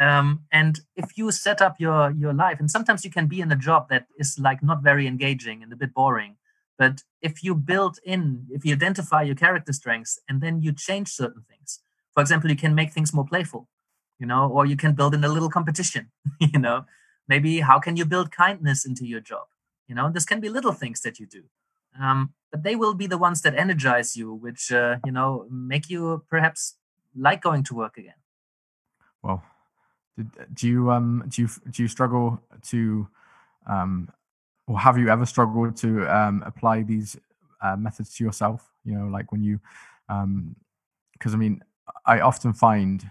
[0.00, 3.52] um, and if you set up your your life and sometimes you can be in
[3.52, 6.32] a job that is like not very engaging and a bit boring
[6.78, 11.08] but if you build in if you identify your character strengths and then you change
[11.08, 11.80] certain things
[12.12, 13.68] for example you can make things more playful
[14.18, 16.84] you know or you can build in a little competition you know.
[17.28, 19.46] Maybe how can you build kindness into your job
[19.88, 20.10] you know?
[20.10, 21.44] This can be little things that you do
[22.00, 25.88] um, but they will be the ones that energize you which uh, you know make
[25.88, 26.76] you perhaps
[27.16, 28.14] like going to work again.
[29.22, 29.42] Well,
[30.54, 33.08] do you um do you do you struggle to
[33.66, 34.10] um
[34.66, 37.16] or have you ever struggled to um apply these
[37.62, 38.70] uh, methods to yourself?
[38.84, 39.60] You know, like when you
[40.08, 40.56] um
[41.12, 41.62] because I mean
[42.06, 43.08] I often find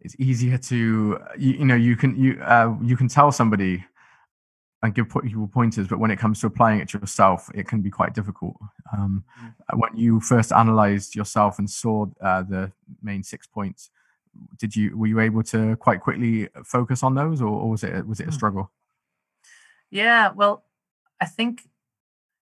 [0.00, 0.76] it's easier to
[1.38, 3.84] you, you know you can you uh, you can tell somebody
[4.82, 7.82] and give people pointers, but when it comes to applying it to yourself, it can
[7.82, 8.56] be quite difficult.
[8.96, 9.24] Um,
[9.74, 12.72] When you first analyzed yourself and saw uh, the
[13.02, 13.90] main six points,
[14.56, 18.06] did you were you able to quite quickly focus on those, or, or was it
[18.06, 18.34] was it a Hmm.
[18.36, 18.70] struggle?
[19.90, 20.64] Yeah, well,
[21.20, 21.68] I think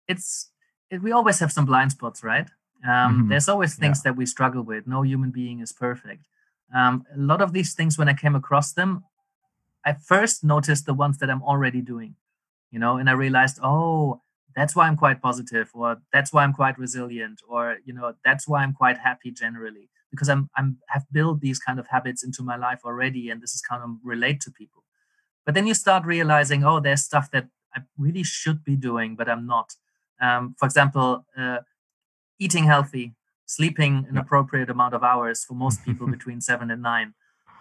[0.08, 0.52] it's
[0.90, 2.50] it, we always have some blind spots, right?
[2.86, 3.30] Um, Mhm.
[3.30, 4.88] There's always things that we struggle with.
[4.88, 6.26] No human being is perfect.
[6.74, 9.04] Um, a lot of these things, when I came across them,
[9.86, 12.16] I first noticed the ones that I'm already doing,
[12.72, 14.22] you know, and I realized, oh,
[14.56, 18.48] that's why I'm quite positive, or that's why I'm quite resilient, or you know, that's
[18.48, 22.44] why I'm quite happy generally because I'm I'm have built these kind of habits into
[22.44, 24.84] my life already, and this is kind of relate to people.
[25.46, 29.30] But then you start realizing, oh, there's stuff that I really should be doing, but
[29.30, 29.76] I'm not.
[30.20, 31.60] Um, for example, uh,
[32.40, 33.14] eating healthy,
[33.46, 34.22] sleeping an Yeah.
[34.22, 37.14] appropriate amount of hours for most people between seven and nine,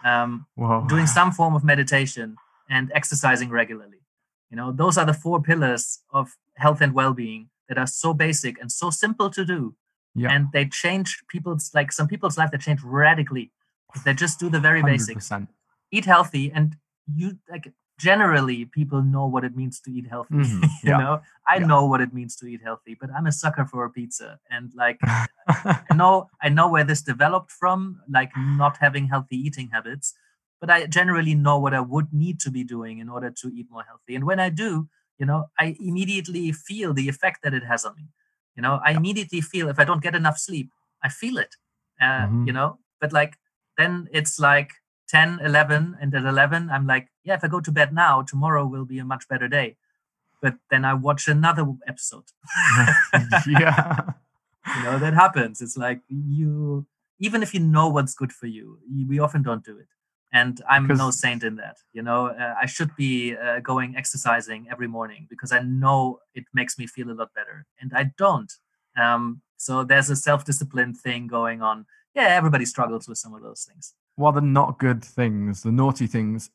[0.04, 0.46] um,
[0.88, 2.36] doing some form of meditation,
[2.68, 3.98] and exercising regularly.
[4.50, 8.60] You know, those are the four pillars of health and well-being that are so basic
[8.60, 9.74] and so simple to do,
[10.14, 12.50] yeah, and they change people's like some people's life.
[12.50, 13.52] They change radically
[14.04, 15.48] they just do the very hundred basics percent.
[15.90, 16.76] eat healthy and
[17.12, 17.72] you like
[18.08, 21.20] generally people know what it means to eat healthy Mhm, you yeah, know?
[21.48, 21.66] I yeah.
[21.70, 24.30] know what it means to eat healthy but i'm a sucker for a pizza.
[24.50, 25.00] And like
[25.90, 30.14] i know i know where this developed from like not having healthy eating habits
[30.60, 33.66] but i generally know what i would need to be doing in order to eat
[33.70, 34.14] more healthy.
[34.14, 37.94] And when i do you know i immediately feel the effect that it has on
[37.96, 38.06] me.
[38.56, 40.70] You know i immediately feel if i don't get enough sleep
[41.02, 41.56] i feel it
[42.00, 42.46] uh, Mhm.
[42.46, 42.78] you know?
[43.00, 43.34] But like
[43.78, 44.70] then it's like
[45.10, 48.64] 10 11 and at 11 i'm like yeah if i go to bed now tomorrow
[48.64, 49.76] will be a much better day.
[50.40, 52.24] But then i watch another episode.
[53.46, 54.02] Yeah,
[54.76, 55.60] you know that happens.
[55.60, 56.86] It's like you
[57.18, 59.88] even if you know what's good for you, you we often don't do it.
[60.32, 62.20] And i'm no saint in that you know?
[62.28, 66.86] Uh, i should be uh, going exercising every morning because i know it makes me
[66.86, 67.66] feel a lot better.
[67.80, 68.52] And i don't.
[69.04, 71.86] Um, so there's a self-discipline thing going on.
[72.14, 76.06] Yeah everybody struggles with some of those things while the not good things, the naughty
[76.06, 76.50] things,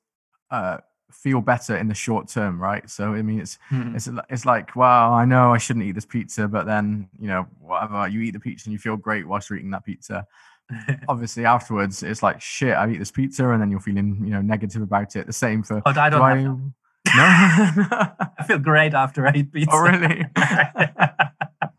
[0.52, 0.78] uh,
[1.12, 2.89] feel better in the short term, right?
[2.89, 3.96] So I mean, it's Mhm.
[3.96, 7.48] it's it's like, wow, I know I shouldn't eat this pizza, but then you know,
[7.60, 10.28] whatever, you eat the pizza and you feel great whilst you're eating that pizza.
[11.08, 12.76] Obviously, afterwards, it's like shit.
[12.76, 15.26] I eat this pizza, and then you're feeling you know negative about it.
[15.28, 16.36] The same for but i do don't I?
[17.15, 17.24] No.
[18.39, 20.26] i feel great after i eat pizza oh really?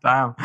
[0.01, 0.35] Damn.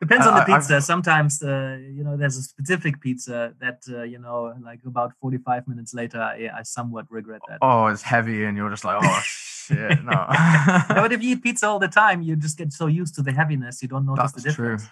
[0.00, 0.80] Depends on the I- I've- pizza.
[0.80, 5.66] Sometimes, uh, you know, there's a specific pizza that, uh, you know, like about 45
[5.66, 7.58] minutes later, I, I somewhat regret that.
[7.62, 10.26] Oh, it's heavy, and you're just like, oh shit, no.
[10.88, 13.32] But if you eat pizza all the time, you just get so used to the
[13.32, 14.76] heaviness, you don't notice the That's true.
[14.76, 14.90] difference.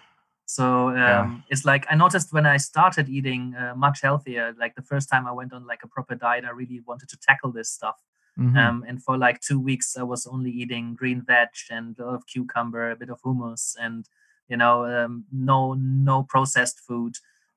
[0.49, 1.31] So um, Yeah.
[1.51, 4.55] it's like I noticed when I started eating uh, much healthier.
[4.59, 7.17] Like the first time I went on like a proper diet, I really wanted to
[7.19, 7.97] tackle this stuff.
[8.39, 8.57] Mhm.
[8.57, 12.15] Um, and for like two weeks, I was only eating green veg and a lot
[12.15, 14.07] of cucumber, a bit of hummus, and
[14.49, 17.15] you know, um, no no processed food.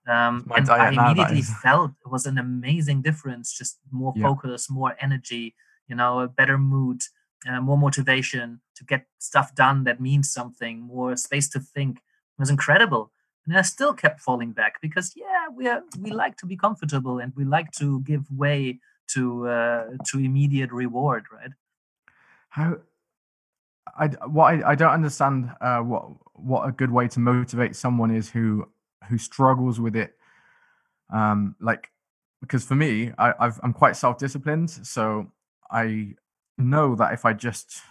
[0.07, 3.55] Um, and I immediately felt it was an amazing difference.
[3.55, 4.23] Just more Yeah.
[4.27, 5.55] focus, more energy.
[5.87, 7.01] You know, a better mood,
[7.47, 11.97] uh, more motivation to get stuff done that means something, more space to think.
[11.97, 13.11] It was incredible.
[13.45, 17.19] And I still kept falling back because yeah, we are we like to be comfortable
[17.19, 18.79] and we like to give way
[19.13, 21.51] to uh, to immediate reward, right?
[22.49, 22.77] How
[23.97, 28.11] I what I, I don't understand uh, what what a good way to motivate someone
[28.11, 28.67] is who
[29.07, 30.15] who struggles with it.
[31.11, 31.89] Um, like
[32.41, 35.31] because for me, I, I've, I'm quite self disciplined, so
[35.71, 36.15] I
[36.57, 37.81] know that if I just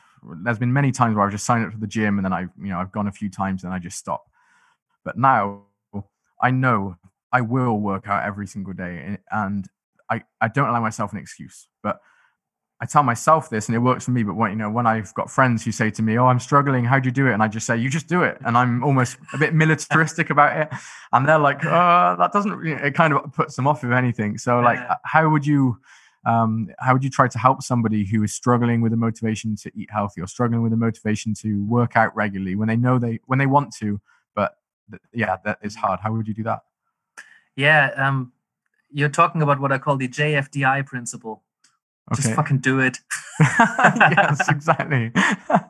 [0.42, 2.42] there's been many times where I've just signed up for the gym and then I
[2.42, 4.24] you know I've gone a few times and I just stop.
[5.04, 5.62] But now
[6.40, 6.96] I know
[7.32, 9.68] I will work out every single day and
[10.10, 11.68] I, I don't allow myself an excuse.
[11.82, 12.00] But
[12.80, 14.22] I tell myself this and it works for me.
[14.22, 16.84] But when you know, when I've got friends who say to me, Oh, I'm struggling,
[16.84, 17.32] how do you do it?
[17.32, 18.38] And I just say, You just do it.
[18.44, 20.68] And I'm almost a bit militaristic about it.
[21.12, 24.38] And they're like, uh, that doesn't it kind of puts them off if anything.
[24.38, 25.78] So like how would you
[26.28, 29.72] um, how would you try to help somebody who is struggling with the motivation to
[29.74, 33.20] eat healthy or struggling with the motivation to work out regularly when they know they
[33.26, 34.00] when they want to,
[34.34, 34.58] but
[34.90, 36.00] th- yeah, that is hard.
[36.00, 36.60] How would you do that?
[37.56, 38.32] Yeah, um,
[38.90, 41.42] you're talking about what I call the JFDI principle.
[42.16, 42.98] Just fucking do it.
[43.40, 45.12] yes, exactly.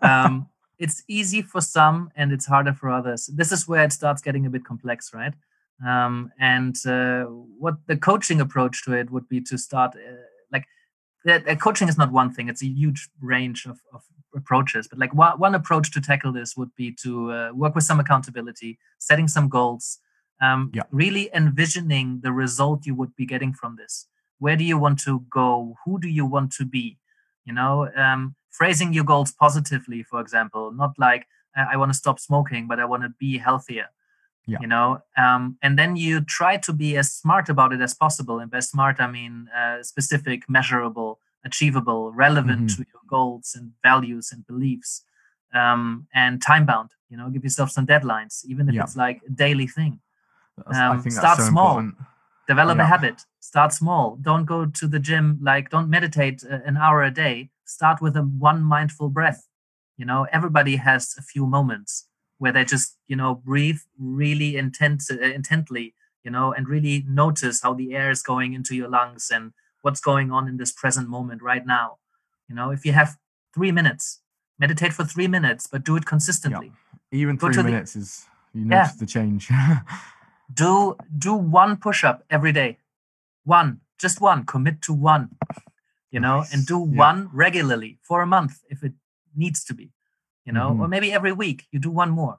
[0.02, 0.48] um,
[0.78, 3.26] it's easy for some and it's harder for others.
[3.34, 5.34] This is where it starts getting a bit complex, right?
[5.86, 10.12] Um, and uh, what the coaching approach to it would be to start uh,
[10.52, 10.64] like
[11.24, 11.48] that.
[11.48, 14.02] Uh, coaching is not one thing; it's a huge range of, of
[14.34, 14.88] approaches.
[14.88, 18.00] But like one, one approach to tackle this would be to uh, work with some
[18.00, 19.98] accountability, setting some goals,
[20.40, 20.82] um, Yeah.
[20.90, 24.06] really envisioning the result you would be getting from this.
[24.38, 25.76] Where do you want to go?
[25.84, 26.98] Who do you want to be?
[27.44, 31.98] You know, um, phrasing your goals positively, for example, not like "Uh, I want to
[31.98, 33.88] stop smoking, but I want to be healthier.
[34.46, 34.58] Yeah.
[34.60, 38.38] You know, um, and then you try to be as smart about it as possible.
[38.40, 42.76] And by smart, I mean uh, specific, measurable, achievable, relevant Mhm.
[42.76, 45.04] to your goals and values and beliefs,
[45.52, 46.90] um, and time bound.
[47.10, 48.84] You know, give yourself some deadlines, even if Yeah.
[48.84, 50.00] it's like a daily thing
[50.66, 51.78] um, start so small.
[51.78, 51.94] important.
[52.48, 53.22] Develop a habit.
[53.40, 54.16] Start small.
[54.20, 57.50] Don't go to the gym like don't meditate uh, an hour a day.
[57.64, 59.46] Start with a one mindful breath.
[60.00, 62.08] You know everybody has a few moments
[62.38, 67.56] where they just you know breathe really intense uh, intently you know and really notice
[67.64, 71.08] how the air is going into your lungs and what's going on in this present
[71.08, 71.98] moment right now.
[72.48, 73.10] You know if you have
[73.54, 74.20] 3 minutes
[74.58, 76.72] meditate for 3 minutes but do it consistently.
[77.10, 78.78] Even three to the- minutes is you Yeah.
[78.78, 79.50] notice the change.
[80.52, 82.78] do do one push-up every day
[83.44, 85.30] one just one commit to one
[86.10, 86.98] you know and do Yeah.
[87.06, 88.94] one regularly for a month if it
[89.34, 89.92] needs to be
[90.46, 90.90] you know or Mhm.
[90.90, 92.38] maybe every week you do one more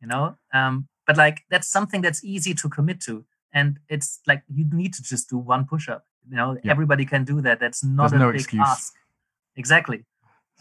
[0.00, 4.42] you know um but like that's something that's easy to commit to and it's like
[4.48, 6.70] you need to just do one push-up you know Yeah.
[6.72, 8.66] everybody can do that that's not There's a no big excuse.
[8.68, 8.94] ask
[9.56, 10.04] exactly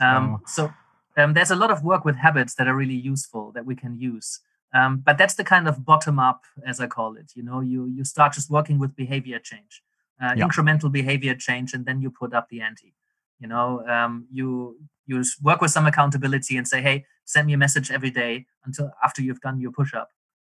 [0.02, 0.74] um, so
[1.18, 3.98] um, there's a lot of work with habits that are really useful that we can
[3.98, 4.42] use.
[4.76, 7.32] Um, but that's the kind of bottom up, as I call it.
[7.38, 9.74] You know, you you start just working with behavior change,
[10.22, 10.46] uh, Yeah.
[10.46, 12.92] incremental behavior change, and then you put up the ante.
[13.42, 14.78] You know, um, you
[15.10, 18.92] you work with some accountability and say, hey, send me a message every day until
[19.04, 20.10] after you've done your push up.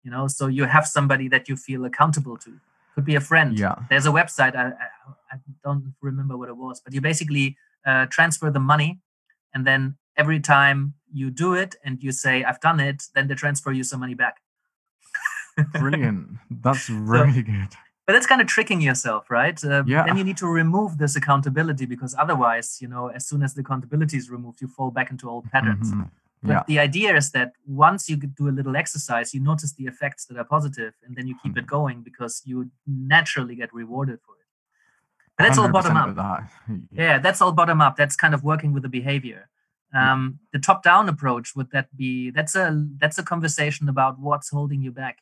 [0.04, 2.52] You know, so you have somebody that you feel accountable to.
[2.96, 3.76] Could be a friend yeah.
[3.92, 4.88] there's a website I, I,
[5.34, 9.00] I don't remember what it was but you basically uh, transfer the money
[9.54, 13.36] and then every time you do it and you say i've done it then they
[13.36, 14.38] transfer you some money back
[15.80, 16.28] Brilliant.
[16.52, 17.70] That's really good.
[18.06, 20.04] but that's kind of tricking yourself right uh, Yeah.
[20.06, 23.62] then you need to remove this accountability because otherwise you know as soon as the
[23.62, 26.10] accountability is removed you fall back into old patterns Mhm.
[26.44, 26.64] But Yeah.
[26.68, 30.38] the idea is that once you do a little exercise, you notice the effects that
[30.38, 31.76] are positive, and then you keep it Mm-hmm.
[31.78, 34.48] going because you naturally get rewarded for it.
[35.36, 36.16] But that's all bottom up.
[36.16, 36.42] that.
[37.04, 37.96] Yeah, that's all bottom up.
[37.96, 39.42] That's kind of working with the behavior.
[39.94, 42.30] Um, the top down approach would that be?
[42.30, 45.20] That's a that's a conversation about what's holding you back,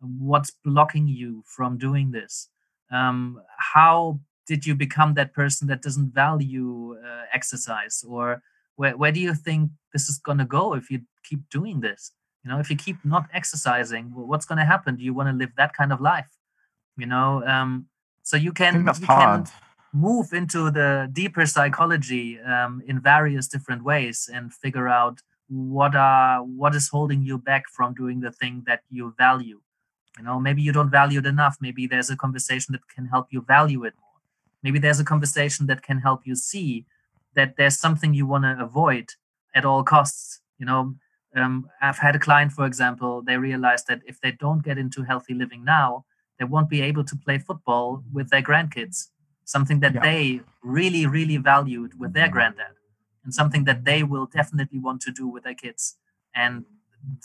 [0.00, 2.48] what's blocking you from doing this.
[2.90, 8.42] Um, how did you become that person that doesn't value uh, exercise, or
[8.76, 12.12] where where do you think this is going to go if you keep doing this?
[12.42, 14.96] You know, if you keep not exercising, what's going to happen?
[14.96, 16.28] Do you want to live that kind of life?
[16.96, 17.86] You know, um,
[18.22, 19.44] so you can that's you hard.
[19.44, 19.52] can
[19.96, 26.42] move into the deeper psychology um, in various different ways and figure out what are
[26.42, 29.60] what is holding you back from doing the thing that you value.
[30.18, 31.56] You know maybe you don't value it enough.
[31.60, 34.18] Maybe there's a conversation that can help you value it more.
[34.62, 36.86] Maybe there's a conversation that can help you see
[37.34, 39.10] that there's something you want to avoid
[39.54, 40.40] at all costs.
[40.58, 40.94] You know,
[41.36, 45.02] um, I've had a client, for example, they realized that if they don't get into
[45.04, 46.04] healthy living now,
[46.38, 49.08] they won't be able to play football with their grandkids,
[49.46, 50.02] something that Yeah.
[50.02, 52.32] they really, really valued with their mm-hmm.
[52.34, 52.74] granddad,
[53.24, 55.96] and something that they will definitely want to do with their kids.
[56.34, 56.66] And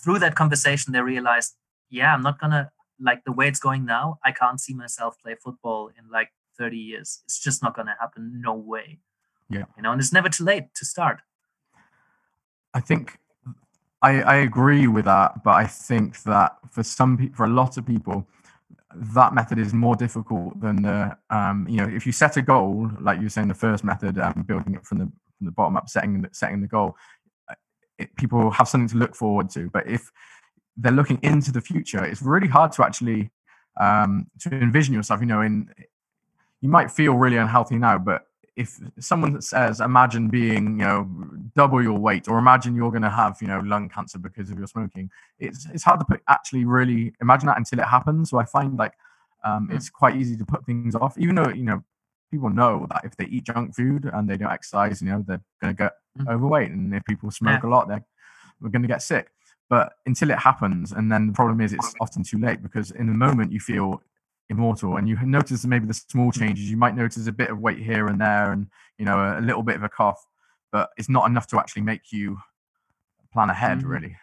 [0.01, 1.55] through that conversation, they realized,
[1.89, 4.19] yeah, I'm not gonna like the way it's going now.
[4.23, 7.21] I can't see myself play football in like 30 years.
[7.25, 8.41] It's just not gonna happen.
[8.41, 8.99] No way.
[9.49, 9.65] Yeah.
[9.75, 11.21] You know, and it's never too late to start.
[12.73, 13.17] I think
[14.01, 17.77] I, I agree with that, but I think that for some people, for a lot
[17.77, 18.27] of people,
[18.95, 22.89] that method is more difficult than the um, you know if you set a goal
[22.99, 25.77] like you were saying the first method um, building it from the from the bottom
[25.77, 26.95] up setting setting the goal
[27.49, 27.55] uh,
[27.97, 29.69] it, people have something to look forward to.
[29.69, 30.11] But if
[30.77, 33.31] they're looking into the future it's really hard to actually
[33.79, 35.69] um, to envision yourself you know in
[36.61, 41.09] you might feel really unhealthy now but if someone says imagine being you know
[41.55, 44.57] double your weight or imagine you're going to have you know lung cancer because of
[44.57, 45.09] your smoking.
[45.39, 48.29] It's it's hard to put actually really imagine that until it happens.
[48.29, 48.93] So i find like
[49.43, 49.75] um, Mm.
[49.75, 51.83] it's quite easy to put things off even though you know
[52.31, 55.41] people know that if they eat junk food and they don't exercise you know they're
[55.61, 56.27] going to get Mm.
[56.33, 56.71] overweight.
[56.71, 58.05] And if people smoke a lot they're
[58.59, 59.31] we're going to get sick.
[59.69, 63.07] But until it happens and then the problem is it's often too late because in
[63.07, 64.03] the moment you feel
[64.49, 66.69] immortal and you notice maybe the small changes.
[66.69, 69.63] You might notice a bit of weight here and there and you know a little
[69.63, 70.21] bit of a cough
[70.71, 72.37] but it's not enough to actually make you
[73.33, 73.89] plan ahead Mhm.
[73.89, 74.15] really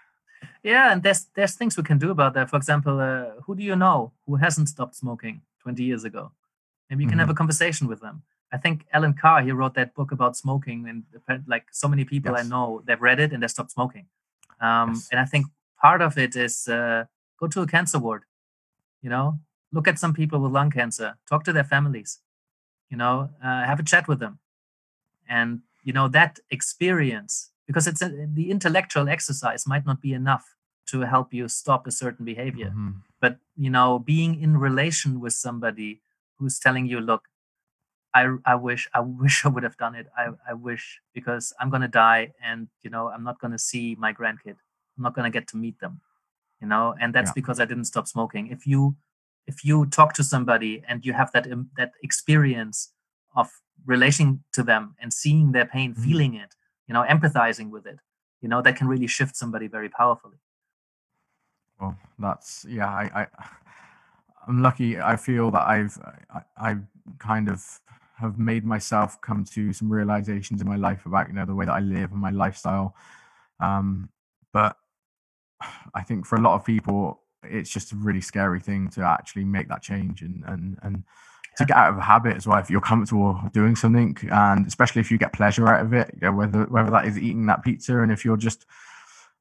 [0.62, 2.48] Yeah, and there's there's things we can do about that.
[2.50, 6.32] For example, uh, who do you know who hasn't stopped smoking 20 years ago?
[6.88, 8.22] Maybe you can have a conversation with them.
[8.52, 11.04] I think Allen Carr he wrote that book about smoking, and
[11.46, 14.06] like so many people I know, they've read it and they stopped smoking.
[14.60, 15.08] Um, Yes.
[15.10, 15.46] And I think
[15.82, 17.04] part of it is uh,
[17.40, 18.22] go to a cancer ward.
[19.02, 19.38] You know,
[19.72, 22.20] look at some people with lung cancer, talk to their families.
[22.90, 24.38] You know, uh, have a chat with them,
[25.28, 27.32] and you know that experience
[27.68, 28.08] because it's a,
[28.38, 30.46] the intellectual exercise might not be enough
[30.90, 32.70] to help you stop a certain behavior.
[32.74, 32.94] Mhm.
[33.24, 33.34] but
[33.64, 35.90] you know being in relation with somebody
[36.36, 37.22] who's telling you look
[38.20, 38.22] i
[38.52, 40.06] i wish i wish i would have done it.
[40.22, 40.84] I i wish
[41.16, 44.56] because i'm going to die and you know i'm not going to see my grandkid.
[44.96, 45.94] I'm not going to get to meet them
[46.60, 46.86] you know?
[47.00, 47.40] And that's Yeah.
[47.40, 48.44] because i didn't stop smoking.
[48.56, 48.80] If you
[49.52, 52.78] if you talk to somebody and you have that im- that experience
[53.40, 53.48] of
[53.94, 56.04] relating to them and seeing their pain Mhm.
[56.04, 56.52] feeling it
[56.88, 57.98] you know empathizing with it
[58.42, 60.38] you know that can really shift somebody very powerfully
[61.80, 62.88] Well, that's yeah.
[62.88, 63.26] I, I
[64.46, 64.98] I'm lucky.
[65.00, 65.96] I feel that I've
[66.34, 66.76] I, I
[67.18, 67.64] kind of
[68.16, 71.66] have made myself come to some realizations in my life about you know the way
[71.66, 72.96] that I live and my lifestyle.
[73.60, 74.08] Um,
[74.52, 74.76] but
[75.94, 79.44] I think for a lot of people, it's just a really scary thing to actually
[79.44, 81.04] make that change and and and
[81.58, 82.58] to get out of a habit as well.
[82.58, 86.20] If you're comfortable doing something, and especially if you get pleasure out of it, you
[86.26, 88.64] know, whether whether that is eating that pizza, and if you're just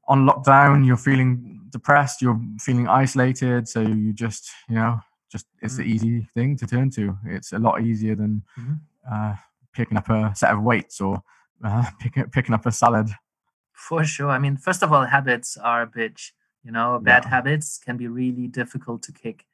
[0.07, 4.99] on lockdown, you're feeling depressed, you're feeling isolated, so you just, you know,
[5.31, 7.17] just it's the easy thing to turn to.
[7.25, 8.79] It's a lot easier than Mhm.
[9.11, 9.35] uh,
[9.73, 11.21] picking up a set of weights or
[11.63, 13.09] uh, picking picking up a salad.
[13.73, 14.29] For sure.
[14.31, 16.31] I mean, first of all, habits are a bitch.
[16.63, 17.29] You know, bad Yeah.
[17.29, 19.45] habits can be really difficult to kick,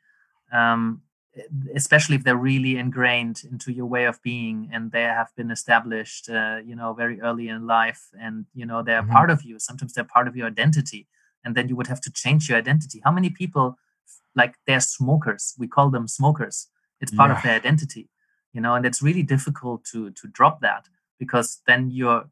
[0.51, 1.01] um,
[1.73, 6.29] especially if they're really ingrained into your way of being and they have been established,
[6.29, 8.01] uh, you know, very early in life.
[8.19, 9.11] And, you know, they're Mhm.
[9.11, 9.57] part of you.
[9.59, 11.07] Sometimes they're part of your identity.
[11.43, 13.01] And then you would have to change your identity.
[13.03, 13.77] How many people,
[14.35, 15.55] like, they're smokers?
[15.57, 16.69] We call them smokers.
[17.01, 18.09] It's part of their identity,
[18.53, 20.87] you know, and it's really difficult to to drop that
[21.19, 22.29] because then you're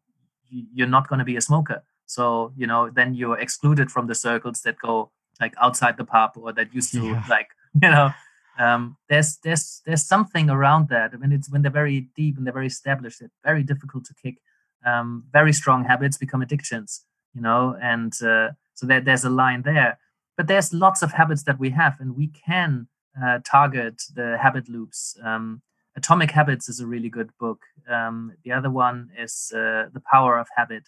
[0.54, 1.84] you- you're not going to be a smoker.
[2.06, 6.32] So you know, then you're excluded from the circles that go like outside the pub
[6.36, 7.24] or that used to Yeah.
[7.28, 7.50] like
[7.84, 8.14] you know.
[8.62, 12.60] Um, there's there's there's something around that when it's when they're very deep and they're
[12.62, 13.22] very established.
[13.22, 14.38] It's very difficult to kick.
[14.86, 19.64] Um, very strong habits become addictions, you know, and uh, so there, there's a line
[19.64, 19.98] there.
[20.38, 22.88] But there's lots of habits that we have, and we can
[23.22, 25.18] uh, target the habit loops.
[25.24, 25.62] Um,
[25.96, 27.60] Atomic Habits is a really good book.
[27.90, 30.84] Um, the other one is uh, The Power of Habit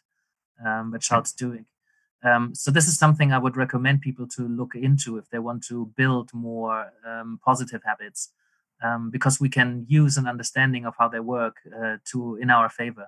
[0.65, 1.65] um, by Charles Duhigg.
[2.23, 5.63] Um, so this is something I would recommend people to look into if they want
[5.65, 8.29] to build more um, positive habits,
[8.81, 12.69] um, because we can use an understanding of how they work uh, to in our
[12.69, 13.07] favor.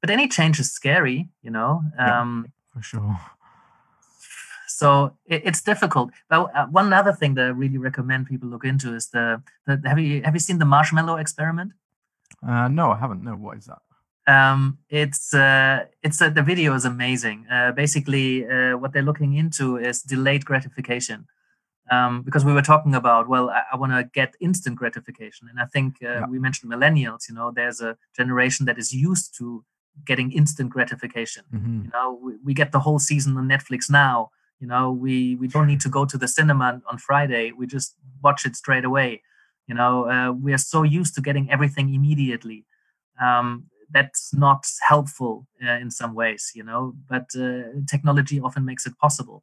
[0.00, 1.82] But any change is scary, you know.
[1.98, 2.20] Yeah.
[2.20, 3.20] Um, For sure.
[4.66, 6.10] so it, it's difficult.
[6.28, 9.80] But uh, one other thing that I really recommend people look into is the, the
[9.84, 11.72] have you have you seen the marshmallow experiment?
[12.46, 13.22] Uh, no, I haven't.
[13.24, 13.82] No, what is that?
[14.26, 17.46] Um, it's uh, it's uh, the video is amazing.
[17.50, 21.26] Uh, basically, uh, what they're looking into is delayed gratification.
[21.90, 25.60] um, because we were talking about well i, I want to get instant gratification and
[25.60, 26.26] i think uh, yeah.
[26.26, 29.64] we mentioned millennials you know there's a generation that is used to
[30.04, 31.84] getting instant gratification mm-hmm.
[31.84, 35.48] you know we, we get the whole season on netflix now you know we we
[35.48, 39.22] don't need to go to the cinema on friday we just watch it straight away
[39.66, 42.64] you know uh, we are so used to getting everything immediately
[43.20, 48.86] um, that's not helpful uh, in some ways you know but uh, technology often makes
[48.86, 49.42] it possible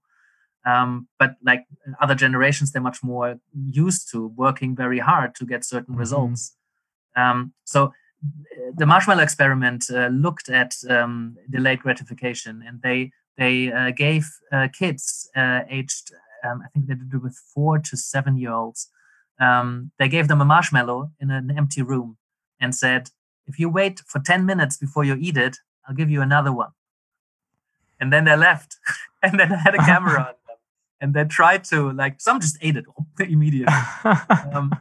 [0.65, 1.65] um, but like
[2.01, 3.39] other generations they're much more
[3.69, 5.99] used to working very hard to get certain mm-hmm.
[5.99, 6.55] results
[7.15, 13.71] um, so uh, the marshmallow experiment uh, looked at um, delayed gratification and they they
[13.71, 15.29] uh, gave uh, kids
[15.69, 16.11] aged
[16.43, 18.89] um, i think they did it with four to seven year olds
[19.39, 22.17] um, they gave them a marshmallow in an empty room
[22.59, 23.09] and said
[23.47, 26.71] if you wait for 10 minutes before you eat it, I'll give you another one.
[27.99, 28.77] And then they left.
[29.23, 30.57] and then I had a camera on them.
[31.01, 32.85] And they tried to, like, some just ate it
[33.19, 33.73] immediately.
[34.53, 34.73] Um,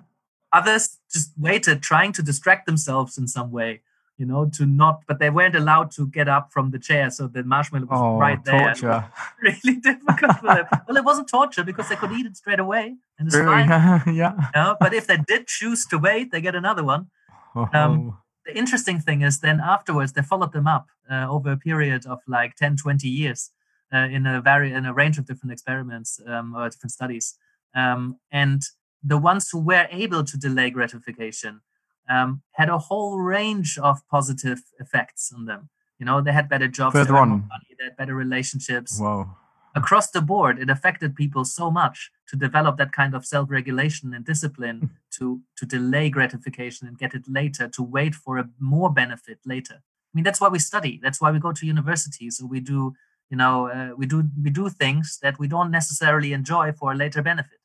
[0.53, 3.83] others just waited, trying to distract themselves in some way,
[4.17, 7.11] you know, to not, but they weren't allowed to get up from the chair.
[7.11, 8.75] So the marshmallow was oh, right there.
[8.75, 9.07] Torture.
[9.43, 10.67] really difficult for them.
[10.87, 12.95] Well, it wasn't torture because they could eat it straight away.
[13.19, 13.69] And it's fine.
[14.15, 14.35] yeah.
[14.37, 14.77] You know?
[14.79, 17.11] But if they did choose to wait, they get another one.
[17.55, 21.57] Um, oh the interesting thing is then afterwards they followed them up uh, over a
[21.57, 23.51] period of like 10 20 years
[23.93, 27.37] uh, in a very in a range of different experiments um, or different studies.
[27.75, 28.63] Um, and
[29.03, 31.61] the ones who were able to delay gratification
[32.09, 35.71] um, had a whole range of positive effects on them.
[35.99, 37.29] You know they had better jobs Further on.
[37.29, 38.99] Money, they had better relationships.
[39.01, 39.37] Wow
[39.75, 44.25] across the board it affected people so much to develop that kind of self-regulation and
[44.25, 44.87] discipline hmm.
[45.11, 49.77] to to delay gratification and get it later to wait for a more benefit later
[49.77, 52.95] i mean that's why we study that's why we go to university so we do
[53.31, 56.97] you know uh, we do we do things that we don't necessarily enjoy for a
[56.97, 57.61] later benefit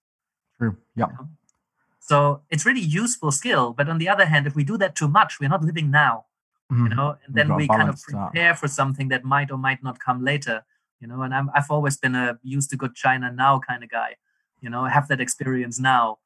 [0.57, 1.27] true yeah you know?
[1.99, 5.07] so it's really useful skill but on the other hand if we do that too
[5.07, 6.25] much we're not living now
[6.71, 6.87] mm-hmm.
[6.87, 8.59] you know and then we kind of prepare that.
[8.59, 10.63] for something that might or might not come later
[10.99, 13.89] you know and I'm, i've always been a used to good china now kind of
[13.89, 14.15] guy
[14.61, 16.17] you know have that experience now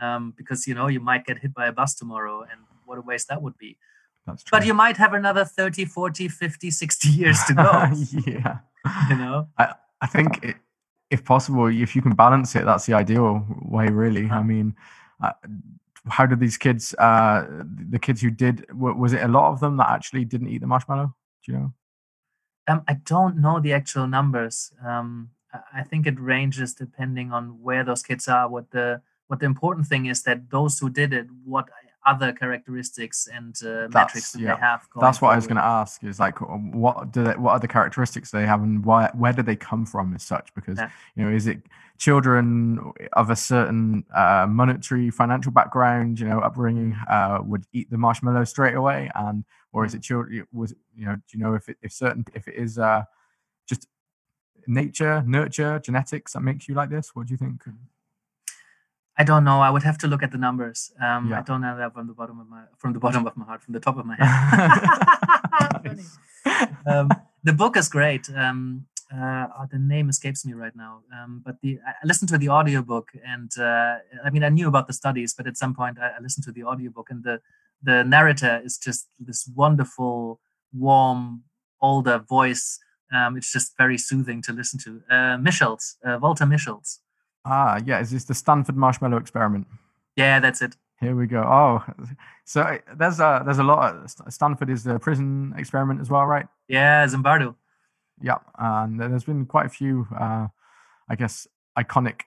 [0.00, 3.02] um, because you know you might get hit by a bus tomorrow and what a
[3.02, 3.76] waste that would be.
[4.26, 4.58] That's true.
[4.58, 7.62] but you might have another 30 40 50 60 years to go
[8.26, 8.58] yeah.
[9.08, 9.48] you know?
[9.56, 10.56] I, I think it,
[11.10, 14.26] if possible if you can balance it that's the ideal way really.
[14.26, 14.40] Uh-huh.
[14.40, 14.74] i mean
[15.22, 15.32] uh,
[16.08, 17.46] how did these kids uh
[17.90, 20.66] the kids who did was it a lot of them that actually didn't eat the
[20.66, 21.14] marshmallow?
[21.46, 21.72] Do you know
[22.68, 24.72] um, I don't know the actual numbers.
[24.84, 25.30] Um,
[25.72, 28.48] I think it ranges depending on where those kids are.
[28.48, 31.68] What the what the important thing is that those who did it, what
[32.08, 34.54] other characteristics and uh, metrics do yeah.
[34.54, 34.80] they have?
[35.00, 35.32] That's what forward.
[35.34, 36.02] I was going to ask.
[36.04, 39.42] Is like, what do they, what other characteristics do they have, and why where do
[39.42, 40.54] they come from as such?
[40.54, 40.90] Because yeah.
[41.14, 41.62] you know, is it
[41.98, 47.98] children of a certain uh, monetary financial background, you know, upbringing, uh, would eat the
[47.98, 50.46] marshmallow straight away, and or is it children?
[50.52, 53.02] Was you know, do you know if it, if certain if it is uh,
[53.68, 53.86] just
[54.66, 57.14] nature, nurture, genetics that makes you like this?
[57.14, 57.62] What do you think?
[59.20, 59.60] I don't know.
[59.60, 60.92] I would have to look at the numbers.
[61.02, 61.40] Um, yeah.
[61.40, 63.62] I don't know that from the bottom of my from the bottom of my heart,
[63.62, 64.28] from the top of my head.
[66.86, 67.08] um,
[67.42, 68.30] the book is great.
[68.34, 71.00] Um, uh, oh, the name escapes me right now.
[71.12, 74.86] Um, but the I listened to the audiobook, and uh, I mean I knew about
[74.86, 77.40] the studies, but at some point I, I listened to the audiobook, and the
[77.82, 80.40] the narrator is just this wonderful,
[80.72, 81.44] warm,
[81.80, 82.78] older voice.
[83.12, 85.02] Um, it's just very soothing to listen to.
[85.10, 86.98] Uh, Mischels, uh, Walter Mischels.
[87.50, 88.00] Ah, yeah.
[88.00, 89.66] Is this the Stanford Marshmallow Experiment?
[90.16, 90.76] Yeah, that's it.
[91.00, 91.42] Here we go.
[91.42, 91.84] Oh,
[92.44, 93.94] so there's a there's a lot.
[93.94, 96.46] Of, Stanford is the prison experiment as well, right?
[96.66, 97.54] Yeah, Zimbardo.
[98.20, 100.48] Yeah, and there's been quite a few, uh,
[101.08, 101.46] I guess,
[101.78, 102.22] iconic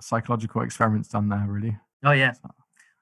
[0.00, 1.46] psychological experiments done there.
[1.48, 1.76] Really.
[2.04, 2.32] Oh yeah.
[2.32, 2.50] So,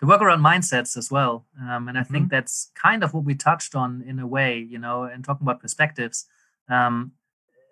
[0.00, 1.46] the work around mindsets as well.
[1.60, 2.36] Um, and I think mm-hmm.
[2.36, 5.60] that's kind of what we touched on in a way, you know, and talking about
[5.60, 6.26] perspectives.
[6.68, 7.12] Um,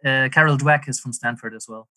[0.05, 1.89] uh, Carol Dweck is from Stanford as well.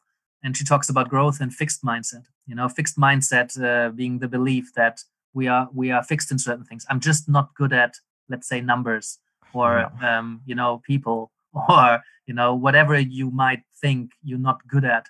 [0.43, 2.25] And she talks about growth and fixed mindset.
[2.47, 5.01] You know, fixed mindset uh, being the belief that
[5.33, 6.85] we are we are fixed in certain things.
[6.89, 7.95] I'm just not good at,
[8.29, 9.19] let's say, numbers
[9.53, 10.19] or yeah.
[10.19, 11.31] um, you know, people
[11.69, 15.07] or you know, whatever you might think you're not good at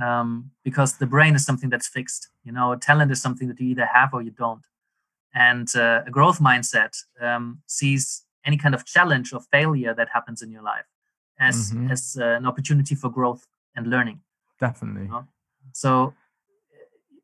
[0.00, 2.28] um, because the brain is something that's fixed.
[2.44, 4.64] You know, talent is something that you either have or you don't.
[5.34, 10.42] And uh, a growth mindset um, sees any kind of challenge or failure that happens
[10.42, 10.84] in your life
[11.38, 11.90] as mm-hmm.
[11.90, 14.20] as uh, an opportunity for growth and learning.
[14.60, 15.02] Definitely.
[15.02, 15.26] You know?
[15.72, 16.14] So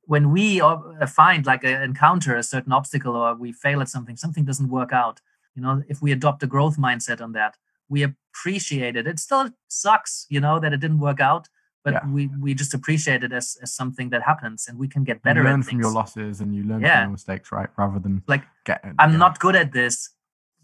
[0.04, 4.16] when we uh, find like a, encounter a certain obstacle or we fail at something,
[4.16, 5.20] something doesn't work out.
[5.54, 7.56] You know, if we adopt a growth mindset on that,
[7.88, 9.06] we appreciate it.
[9.06, 11.48] It still sucks, you know, that it didn't work out,
[11.84, 12.06] but Yeah.
[12.08, 15.40] we we just appreciate it as as something that happens and we can get better
[15.42, 15.70] you at learn things.
[15.72, 16.98] from your losses and you learn Yeah.
[17.00, 17.68] from your mistakes, right?
[17.76, 18.80] Rather than Like, get.
[18.98, 19.16] I'm yeah.
[19.18, 20.10] not good at this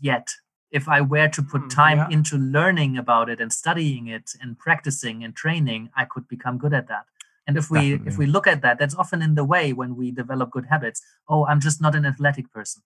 [0.01, 0.29] yet.
[0.71, 2.09] If I were to put Mm, time yeah.
[2.11, 6.75] into learning about it and studying it and practicing and training, I could become good
[6.75, 7.05] at that.
[7.47, 10.11] And if we if we look at that, that's often in the way when we
[10.11, 11.01] develop good habits.
[11.29, 12.83] Oh, I'm just not an athletic person.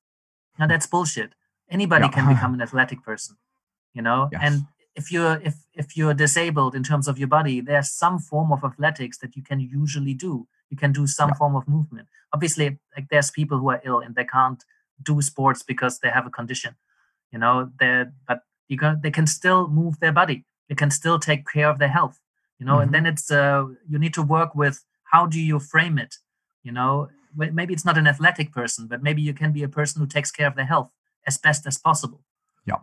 [0.58, 1.34] Now that's bullshit.
[1.70, 2.10] Anybody Yeah.
[2.16, 3.36] can become an athletic person,
[3.94, 4.28] you know.
[4.32, 4.42] Yes.
[4.44, 4.54] And
[4.94, 8.62] if you're if if you're disabled in terms of your body, there's some form of
[8.62, 10.46] athletics that you can usually do.
[10.68, 11.36] You can do some Yeah.
[11.40, 12.08] form of movement.
[12.34, 14.62] Obviously, like there's people who are ill and they can't
[15.02, 16.74] do sports because they have a condition,
[17.32, 17.70] you know.
[17.80, 20.44] They but you can they can still move their body.
[20.68, 22.18] They can still take care of their health,
[22.58, 22.76] you know.
[22.76, 22.82] Mhm.
[22.82, 26.16] And then it's uh you need to work with how do you frame it,
[26.62, 27.08] you know.
[27.36, 30.30] Maybe it's not an athletic person, but maybe you can be a person who takes
[30.32, 30.90] care of their health
[31.26, 32.20] as best as possible
[32.64, 32.80] Yeah.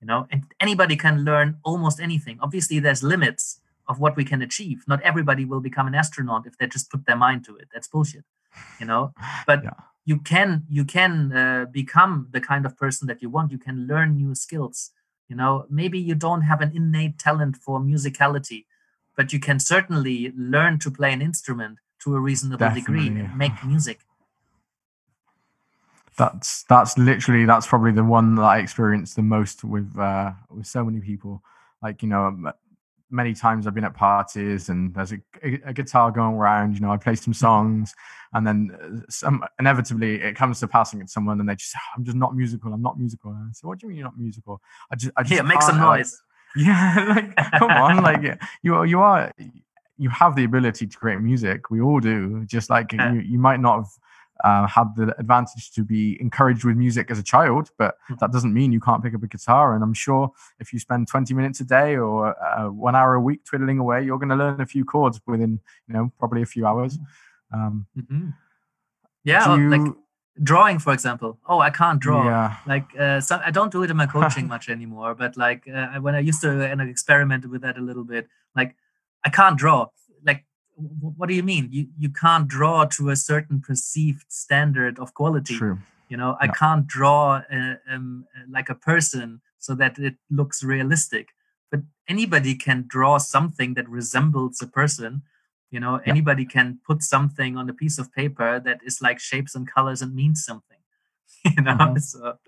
[0.00, 3.60] you know and anybody can learn almost anything obviously there's limits
[3.90, 7.04] of what we can achieve not everybody will become an astronaut if they just put
[7.06, 8.24] their mind to it that's bullshit
[8.80, 9.12] you know
[9.46, 9.78] but Yeah.
[10.04, 13.52] You can you can uh, become the kind of person that you want.
[13.52, 14.90] You can learn new skills
[15.28, 15.64] you know.
[15.70, 18.66] Maybe you don't have an innate talent for musicality
[19.16, 23.52] but you can certainly learn to play an instrument to a reasonable degree and make
[23.64, 24.00] music.
[26.16, 30.66] That's that's literally that's probably the one that I experienced the most with uh with
[30.66, 31.42] so many people.
[31.82, 32.52] Like you know,
[33.10, 36.74] many times I've been at parties and there's a, a, guitar going around.
[36.74, 37.94] You know, I play some songs,
[38.32, 42.04] and then uh, some inevitably it comes to passing at someone, and they just I'm
[42.04, 42.72] just not musical.
[42.72, 43.30] I'm not musical.
[43.30, 44.60] And I say, what do you mean you're not musical?
[44.90, 46.20] I just I just here make some like- noise
[46.56, 49.32] yeah, like come on, like you you are
[49.98, 51.70] you have the ability to create music.
[51.70, 52.44] We all do.
[52.46, 53.12] Just like Yeah.
[53.12, 53.88] you, you might not have
[54.42, 58.18] uh, had the advantage to be encouraged with music as a child, but Mhm.
[58.18, 59.74] that doesn't mean you can't pick up a guitar.
[59.74, 63.20] And I'm sure if you spend 20 minutes a day or uh, one hour a
[63.20, 66.46] week twiddling away, you're going to learn a few chords within you know probably a
[66.46, 66.98] few hours.
[67.52, 68.34] Um, Mhm.
[69.22, 69.94] yeah you, like
[70.42, 73.90] drawing for example oh i can't draw Yeah, like uh, so i don't do it
[73.90, 77.50] in my coaching much anymore but like uh, when i used to and i experimented
[77.50, 78.74] with that a little bit like
[79.24, 79.86] i can't draw
[80.76, 85.56] what do you mean you you can't draw to a certain perceived standard of quality
[85.56, 85.78] true.
[86.08, 86.52] you know i Yeah.
[86.52, 91.28] can't draw uh, um, like a person so that it looks realistic
[91.70, 95.22] but anybody can draw something that resembles a person
[95.70, 96.10] you know Yeah.
[96.12, 100.02] anybody can put something on a piece of paper that is like shapes and colors
[100.02, 100.80] and means something
[101.56, 102.00] you know Mhm.
[102.00, 102.38] so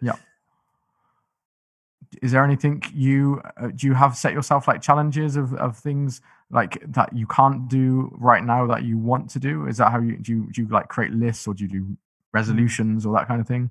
[2.23, 6.21] is there anything you uh, do you have set yourself like challenges of, of things
[6.51, 9.67] like that you can't do right now that you want to do?
[9.67, 11.97] Is that how you do you, do you like create lists or do you do
[12.33, 13.71] resolutions or that kind of thing?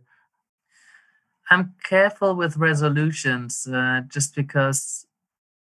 [1.50, 5.06] I'm careful with resolutions uh, just because,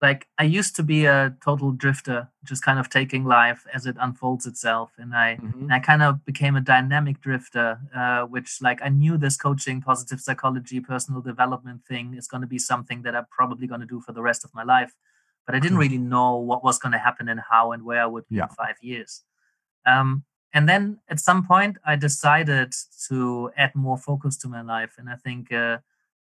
[0.02, 3.96] like, I used to be a total drifter, just kind of taking life as it
[3.98, 8.80] unfolds itself, and I and I kind of became a dynamic drifter, uh, which like
[8.82, 13.16] I knew this coaching, positive psychology, personal development thing is going to be something that
[13.16, 14.94] I'm probably going to do for the rest of my life,
[15.46, 18.06] but I didn't really know what was going to happen and how and where I
[18.06, 18.44] would be Yeah.
[18.44, 19.22] in five years.
[19.86, 20.24] Um,
[20.54, 22.74] and then at some point, I decided
[23.08, 25.78] to add more focus to my life, and I think uh,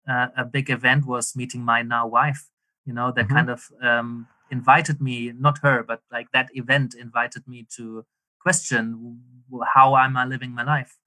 [0.09, 2.49] uh, a big event was meeting my now wife.
[2.87, 3.35] You know, that Mhm.
[3.37, 8.05] kind of um, invited me, not her, but like that event invited me to
[8.39, 9.21] question
[9.75, 10.99] how am I living my life,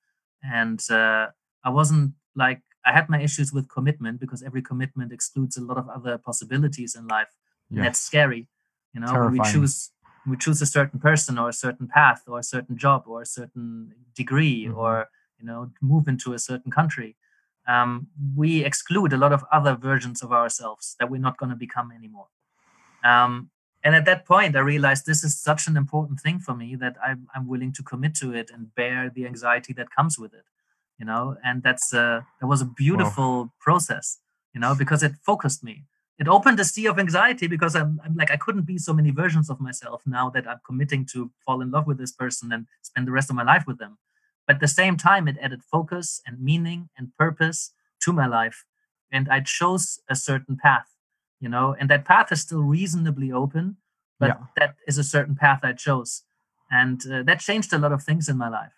[0.43, 1.27] and uh,
[1.63, 5.77] I wasn't like I had my issues with commitment because every commitment excludes a lot
[5.77, 7.33] of other possibilities in life.
[7.77, 8.47] And That's scary.
[8.93, 9.91] You know, we choose
[10.25, 13.25] we choose a certain person or a certain path or a certain job or a
[13.25, 14.77] certain degree Mhm.
[14.77, 15.09] or
[15.39, 17.15] you know move into a certain country
[17.65, 21.55] um, we exclude a lot of other versions of ourselves that we're not going to
[21.55, 22.27] become anymore
[23.03, 23.49] um,
[23.83, 26.95] and at that point i realized this is such an important thing for me that
[27.03, 30.45] I'm, I'm willing to commit to it and bear the anxiety that comes with it
[30.99, 34.19] you know and that's uh, that was a beautiful process
[34.53, 35.85] you know because it focused me
[36.19, 39.11] it opened a sea of anxiety because I'm, I'm like i couldn't be so many
[39.11, 42.67] versions of myself now that i'm committing to fall in love with this person and
[42.81, 43.97] spend the rest of my life with them
[44.47, 48.65] but at the same time it added focus and meaning and purpose to my life
[49.11, 50.87] and i chose a certain path
[51.39, 53.77] you know and that path is still reasonably open
[54.19, 54.43] but Yeah.
[54.57, 56.23] that is a certain path i chose
[56.71, 58.73] and uh, that changed a lot of things in my life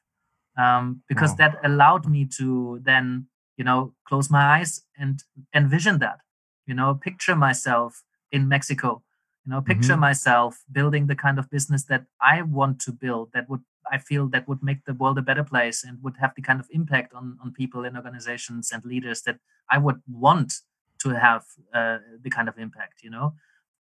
[0.58, 1.38] um, because Wow.
[1.40, 3.28] that allowed me to then
[3.58, 5.24] you know close my eyes and
[5.54, 6.20] envision that
[6.66, 9.04] you know picture myself in mexico
[9.46, 10.08] you know picture Mhm.
[10.08, 14.28] myself building the kind of business that i want to build that would i feel
[14.30, 17.14] that would make the world a better place and would have the kind of impact
[17.14, 19.38] on on people and organizations and leaders that
[19.70, 20.52] i would want
[20.98, 21.44] to have
[21.74, 23.34] uh, the kind of impact you know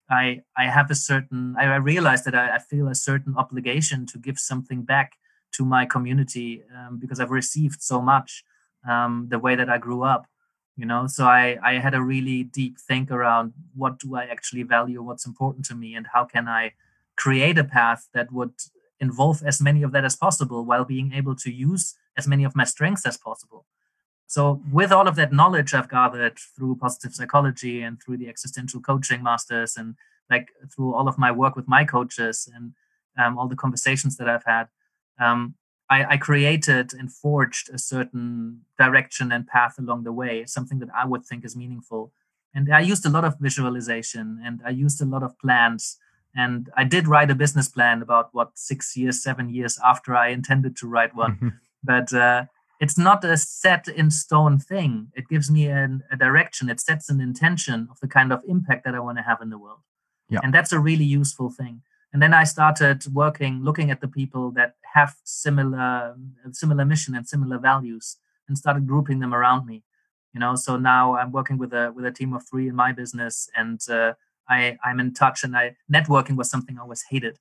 [0.09, 4.05] I I have a certain I, I realize that I, I, feel a certain obligation
[4.07, 5.13] to give something back
[5.53, 8.43] to my community um, because I've received so much
[8.87, 10.27] um, the way that I grew up.
[10.77, 14.63] You know, so I I had a really deep think around what do I actually
[14.63, 16.73] value, what's important to me, and how can I
[17.15, 18.53] create a path that would
[18.99, 22.55] involve as many of that as possible while being able to use as many of
[22.55, 23.65] my strengths as possible.
[24.27, 28.81] So, with all of that knowledge I've gathered through positive psychology and through the existential
[28.81, 29.95] coaching masters, and
[30.29, 32.73] like through all of my work with my coaches and
[33.17, 34.67] um, all the conversations that I've had,
[35.19, 35.55] um,
[35.89, 40.89] I, I, created and forged a certain direction and path along the way, something that
[40.95, 42.11] I would think is meaningful.
[42.55, 45.97] And I used a lot of visualization and I used a lot of plans.
[46.35, 50.29] And I did write a business plan about what six years, seven years after I
[50.29, 51.59] intended to write one.
[51.83, 52.45] but uh,
[52.79, 55.11] it's not a set in stone thing.
[55.15, 56.69] It gives me an, a direction.
[56.69, 59.49] It sets an intention of the kind of impact that I want to have in
[59.49, 59.79] the world.
[60.29, 60.39] Yeah.
[60.43, 61.83] And that's a really useful thing.
[62.11, 66.15] And then I started working, looking at the people that have similar,
[66.51, 68.17] similar mission and similar values,
[68.47, 69.83] and started grouping them around me.
[70.33, 72.91] You know, so now I'm working with a with a team of three in my
[72.91, 74.13] business, and uh,
[74.49, 75.43] I I'm in touch.
[75.43, 77.37] And I networking was something I always hated.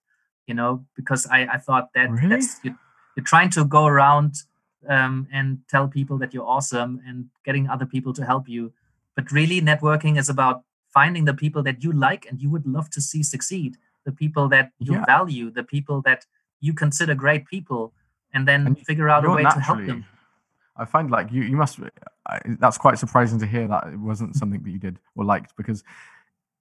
[0.48, 2.28] You know, because I I thought that really?
[2.28, 2.74] that's you,
[3.16, 4.34] you're trying to go around
[4.88, 8.72] um, and tell people that you're awesome and getting other people to help you.
[9.16, 12.88] But really, networking is about finding the people that you like and you would love
[12.90, 15.04] to see succeed, the people that you yeah.
[15.04, 16.26] value, the people that
[16.64, 17.92] you consider great people,
[18.32, 20.04] and then and figure out a way to help them.
[20.76, 21.78] I find like you, you must.
[22.26, 25.56] I, that's quite surprising to hear that it wasn't something that you did or liked
[25.56, 25.84] because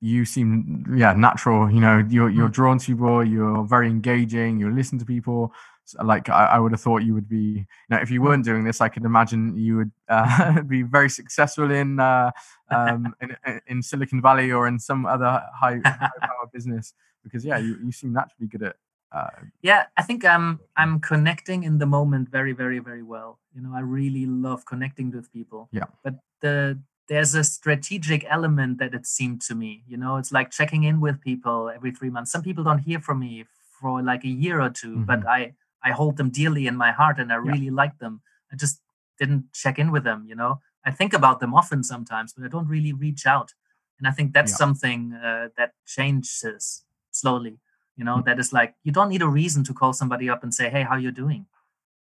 [0.01, 1.72] you seem yeah natural.
[1.72, 2.54] You know, you're you're mm.
[2.60, 3.24] drawn to people.
[3.24, 4.60] You're very engaging.
[4.60, 5.54] You listen to people
[6.01, 8.28] like I, I, would have thought you would be you know if you hmm.
[8.28, 12.32] weren't doing this i could imagine you would uh, be very successful in, uh,
[12.72, 17.58] um, in in silicon valley or in some other high, high power business because yeah
[17.58, 18.78] you, you seem naturally good at
[19.14, 19.30] uh,
[19.61, 23.72] yeah i think i'm i'm connecting in the moment very very very well you know
[23.76, 29.05] i really love connecting with people yeah but the there's a strategic element that it
[29.05, 32.41] seemed to me you know it's like checking in with people every three months some
[32.41, 33.45] people don't hear from me
[33.80, 35.03] for like a year or 2 mm-hmm.
[35.03, 35.53] but i
[35.84, 37.72] I hold them dearly in my heart and I really yeah.
[37.74, 38.22] like them.
[38.51, 38.80] I just
[39.20, 40.61] didn't check in with them, you know.
[40.86, 43.51] I think about them often sometimes, but I don't really reach out.
[43.99, 44.57] And I think that's yeah.
[44.57, 47.59] something uh, that changes slowly,
[47.96, 50.54] you know, that is like you don't need a reason to call somebody up and
[50.54, 51.46] say, "Hey, how you doing?"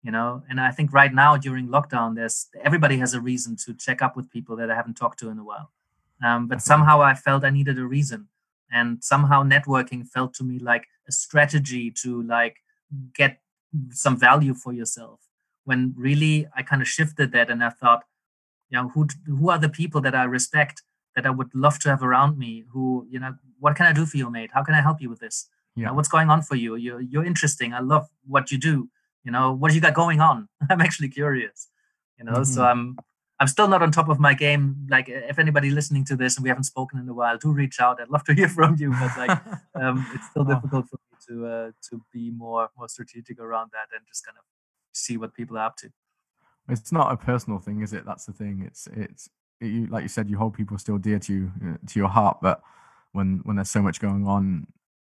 [0.03, 3.75] You know, and I think right now during lockdown, there's everybody has a reason to
[3.75, 5.71] check up with people that I haven't talked to in a while.
[6.25, 8.29] Um, but somehow I felt I needed a reason,
[8.73, 12.57] and somehow networking felt to me like a strategy to like
[13.15, 13.41] get
[13.91, 15.21] some value for yourself
[15.65, 18.03] when really i kind of shifted that and i thought
[18.69, 20.83] you know who who are the people that i respect
[21.15, 24.05] that i would love to have around me who you know what can i do
[24.07, 25.49] for you mate how can i help you with this.
[25.77, 28.91] You know, what's going on for you you're, you're interesting i love what you do
[29.25, 31.69] you know what do you got going on i'm actually curious
[32.19, 32.43] you know mm-hmm.
[32.43, 32.99] so i'm
[33.39, 36.43] i'm still not on top of my game like if anybody listening to this and
[36.43, 38.91] we haven't spoken in a while do reach out i'd love to hear from you
[38.91, 39.41] but like
[39.75, 40.55] um, it's still oh.
[40.55, 44.37] difficult for me to uh, to be more more strategic around that and just kind
[44.37, 44.45] of
[44.93, 45.91] see what people are up to.
[46.69, 48.05] It's not a personal thing, is it?
[48.05, 48.63] That's the thing.
[48.67, 49.29] It's it's
[49.61, 52.09] it, you, like you said, you hold people still dear to you uh, to your
[52.09, 52.63] heart, but
[53.13, 54.67] when when there's so much going on,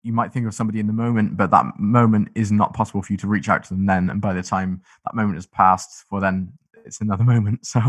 [0.03, 3.13] you might think of somebody in the moment, but that moment is not possible for
[3.13, 4.09] you to reach out to them then.
[4.11, 6.53] And by the time that moment has passed, for then
[6.85, 7.67] it's another moment.
[7.67, 7.81] So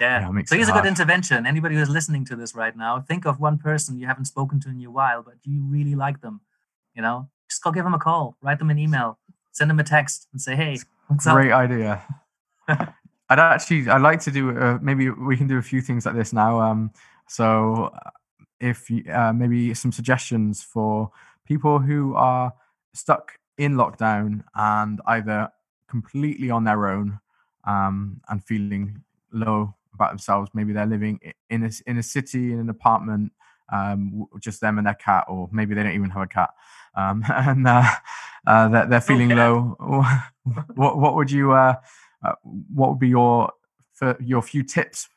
[0.00, 0.20] yeah.
[0.20, 1.46] yeah so here's a good intervention.
[1.46, 4.68] Anybody who's listening to this right now, think of one person you haven't spoken to
[4.70, 6.40] in a while, but you really like them.
[6.94, 9.18] You know, just go give them a call, write them an email,
[9.52, 10.78] send them a text, and say, "Hey,
[11.08, 12.02] what's Great up?" Great idea.
[13.28, 14.56] I'd actually, I'd like to do.
[14.56, 16.60] Uh, maybe we can do a few things like this now.
[16.60, 16.90] Um,
[17.28, 18.10] so, uh,
[18.60, 21.10] if uh, maybe some suggestions for
[21.46, 22.52] people who are
[22.94, 25.48] stuck in lockdown and either
[25.88, 27.18] completely on their own
[27.64, 30.50] um, and feeling low about themselves.
[30.52, 33.32] Maybe they're living in a in a city in an apartment,
[33.72, 36.50] um, just them and their cat, or maybe they don't even have a cat
[36.96, 37.84] um, and uh,
[38.46, 39.40] uh, they're, they're, feeling okay.
[39.40, 39.76] low.
[40.74, 41.74] what what would you uh,
[42.24, 43.52] uh, what would be your
[44.20, 45.08] your few tips,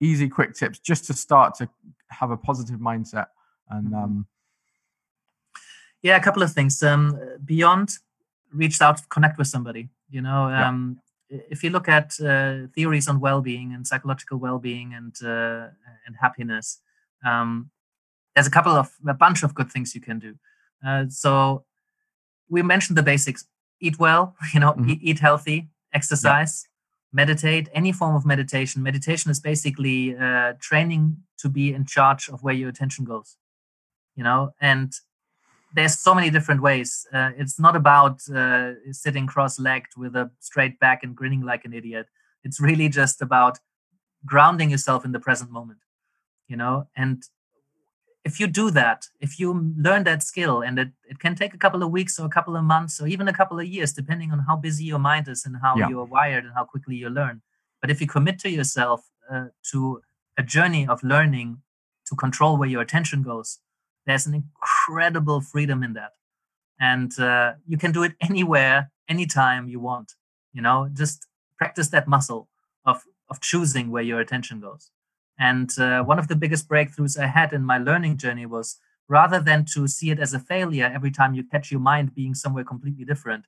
[0.00, 1.68] easy quick tips, just to start to
[2.08, 3.26] have a positive mindset
[3.70, 3.88] and.
[3.88, 3.94] Mm-hmm.
[3.94, 4.26] Um,
[6.06, 6.82] yeah, a couple of things.
[6.82, 7.88] Um, beyond,
[8.52, 9.88] reach out, connect with somebody.
[10.08, 11.40] You know, um, yeah.
[11.50, 15.68] if you look at uh, theories on well-being and psychological well-being and uh,
[16.06, 16.80] and happiness,
[17.24, 17.70] um,
[18.34, 20.34] there's a couple of a bunch of good things you can do.
[20.86, 21.64] Uh, so
[22.48, 23.44] we mentioned the basics:
[23.80, 24.90] eat well, you know, mm-hmm.
[24.90, 27.16] eat, eat, healthy, exercise, yeah.
[27.22, 27.68] meditate.
[27.74, 28.82] Any form of meditation.
[28.82, 33.36] Meditation is basically uh, training to be in charge of where your attention goes.
[34.18, 34.90] you know and
[35.76, 37.06] there's so many different ways.
[37.12, 41.72] Uh, it's not about uh, sitting cross-legged with a straight back and grinning like an
[41.72, 42.06] idiot.
[42.44, 43.58] It's really just about
[44.24, 45.80] grounding yourself in the present moment
[46.48, 46.86] you know?
[46.96, 47.22] And
[48.24, 51.58] if you do that if you learn that skill and it, it can take a
[51.58, 54.32] couple of weeks or a couple of months or even a couple of years depending
[54.32, 55.88] on how busy your mind is and how Yeah.
[55.88, 57.42] you're wired and how quickly you learn.
[57.80, 60.02] But if you commit to yourself uh, to
[60.36, 61.62] a journey of learning
[62.08, 63.58] to control where your attention goes
[64.06, 64.44] there's an
[64.88, 66.12] incredible freedom in that.
[66.78, 70.12] And uh, you can do it anywhere anytime you want
[70.56, 70.88] you know?
[70.92, 71.26] Just
[71.58, 72.48] practice that muscle
[72.84, 74.90] of of choosing where your attention goes.
[75.38, 78.78] And uh, one of the biggest breakthroughs i had in my learning journey was
[79.08, 82.34] rather than to see it as a failure every time you catch your mind being
[82.34, 83.44] somewhere completely different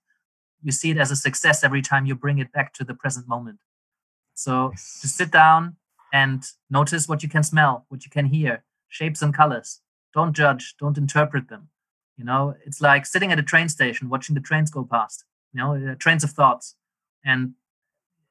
[0.62, 3.26] you see it as a success every time you bring it back to the present
[3.28, 3.58] moment.
[4.34, 5.76] So just sit down
[6.12, 9.80] and notice what you can smell what you can hear shapes and colors
[10.14, 11.68] don't judge don't interpret them
[12.16, 12.54] you know?
[12.66, 15.94] It's like sitting at a train station watching the trains go past you know uh,
[15.98, 16.74] trains of thoughts.
[17.24, 17.54] And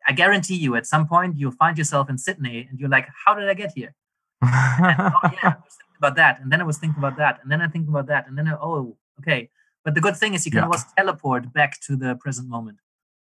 [0.07, 3.33] i guarantee you at some point you'll find yourself in sydney and you're like how
[3.33, 3.93] did i get here?
[4.41, 7.39] And, oh yeah i was thinking about that and then i was thinking about that
[7.41, 9.49] and then i think about that and then I, oh okay.
[9.83, 10.65] But the good thing is you can Yeah.
[10.65, 12.79] always teleport back to the present moment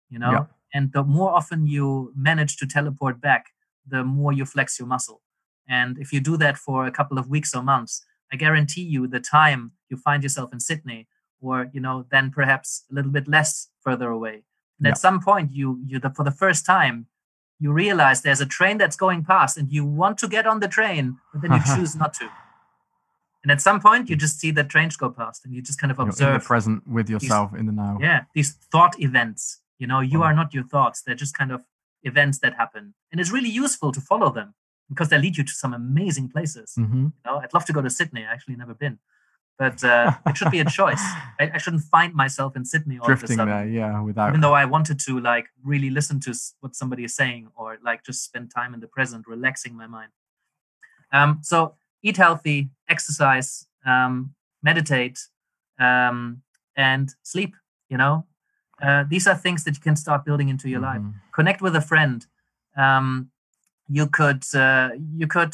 [0.10, 0.32] you know?
[0.32, 0.46] Yeah.
[0.74, 3.44] and the more often you manage to teleport back
[3.94, 5.20] the more you flex your muscle.
[5.80, 7.94] And if you do that for a couple of weeks or months
[8.32, 11.08] i guarantee you the time you find yourself in sydney
[11.42, 14.44] or you know then perhaps a little bit less further away
[14.80, 14.92] and Yeah.
[14.92, 17.08] at some point you you the, for the first time
[17.60, 20.68] you realize there's a train that's going past and you want to get on the
[20.68, 22.30] train but then you choose not to
[23.44, 24.20] and at some point you mm.
[24.20, 26.44] just see the trains go past and you just kind of You're in the observe
[26.44, 27.98] present with yourself in the now.
[28.02, 30.28] yeah these thought events you know you Wow.
[30.28, 31.62] are not your thoughts they're just kind of
[32.04, 34.54] events that happen and it's really useful to follow them
[34.90, 36.74] because they lead you to some amazing places.
[36.76, 38.24] Hmm you know i'd love to go to sydney.
[38.26, 39.00] I actually never been.
[39.60, 41.02] But uh, it should be a choice.
[41.40, 44.30] I, I shouldn't find myself in sydney all Drifting of a sudden, there, yeah, without.
[44.30, 48.04] even though i wanted to like really listen to what somebody is saying or like
[48.04, 50.12] just spend time in the present relaxing my mind.
[51.12, 55.20] Um, so eat healthy exercise um, meditate
[55.80, 56.42] um,
[56.76, 57.54] and sleep
[57.94, 58.26] you know?
[58.82, 61.02] Uh, these are things that you can start building into your life.
[61.02, 61.14] Mhm.
[61.32, 62.26] connect with a friend.
[62.76, 63.30] Um,
[63.90, 65.54] you could uh, you could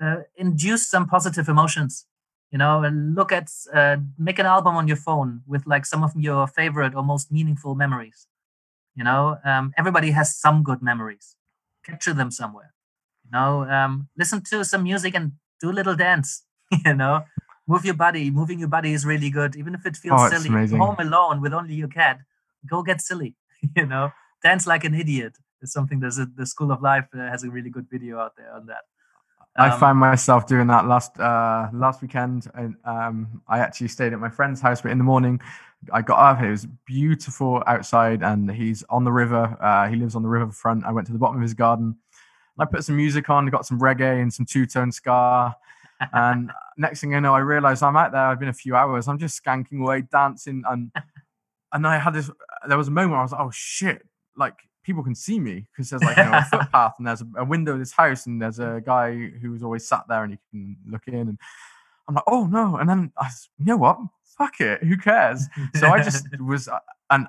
[0.00, 2.06] uh, induce some positive emotions
[2.50, 6.02] you know and look at uh, make an album on your phone with like some
[6.02, 8.26] of your favorite or most meaningful memories
[8.96, 9.38] you know?
[9.44, 11.36] Um, everybody has some good memories.
[11.84, 12.74] Capture them somewhere
[13.24, 13.64] you know?
[13.64, 16.44] Um, listen to some music and do a little dance
[16.84, 17.24] you know?
[17.66, 18.30] Move your body.
[18.30, 19.54] Moving your body is really good.
[19.54, 22.20] Even if it feels Oh, silly home alone with only your cat
[22.68, 23.36] go get silly
[23.76, 24.10] you know?
[24.42, 27.50] Dance like an idiot is something there's a, the school of life uh, has a
[27.50, 28.82] really good video out there on that
[29.56, 34.12] I Um, found myself doing that last uh, last weekend, and um, I actually stayed
[34.12, 34.80] at my friend's house.
[34.80, 35.40] But in the morning,
[35.92, 36.42] I got up.
[36.42, 39.56] It was beautiful outside, and he's on the river.
[39.60, 40.84] Uh, he lives on the riverfront.
[40.84, 41.96] I went to the bottom of his garden.
[42.58, 45.56] I put some music on, got some reggae and some two tone ska.
[46.14, 48.22] And next thing I know, I realized I'm out there.
[48.22, 49.06] I've been a few hours.
[49.06, 50.90] I'm just skanking away, dancing, and
[51.72, 52.30] and I had this.
[52.66, 54.54] There was a moment where I was like, "Oh shit!" Like
[54.90, 57.44] people can see me because there's like you know, a footpath and there's a, a
[57.44, 60.76] window in this house and there's a guy who's always sat there and you can
[60.92, 61.38] look in and
[62.08, 63.98] I'm like, "Oh no!" And then I, s- you know what?
[64.36, 64.82] Fuck it.
[64.82, 65.46] Who cares?
[65.76, 66.80] So I just was, uh,
[67.10, 67.28] and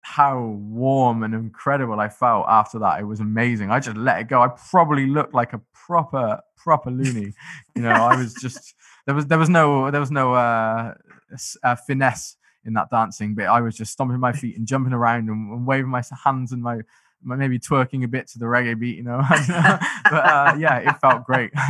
[0.00, 3.00] how warm and incredible I felt after that.
[3.00, 3.70] It was amazing.
[3.70, 4.40] I just let it go.
[4.40, 7.34] I probably looked like a proper, proper loony.
[7.74, 8.74] You know, I was just
[9.04, 10.94] there was there was no there was no uh,
[11.62, 12.36] uh finesse
[12.66, 15.66] in that dancing, but I was just stomping my feet and jumping around and, and
[15.66, 16.80] waving my hands and my,
[17.22, 18.96] my maybe twerking a bit to the reggae beat.
[18.96, 21.52] You know, but uh, yeah, it felt great.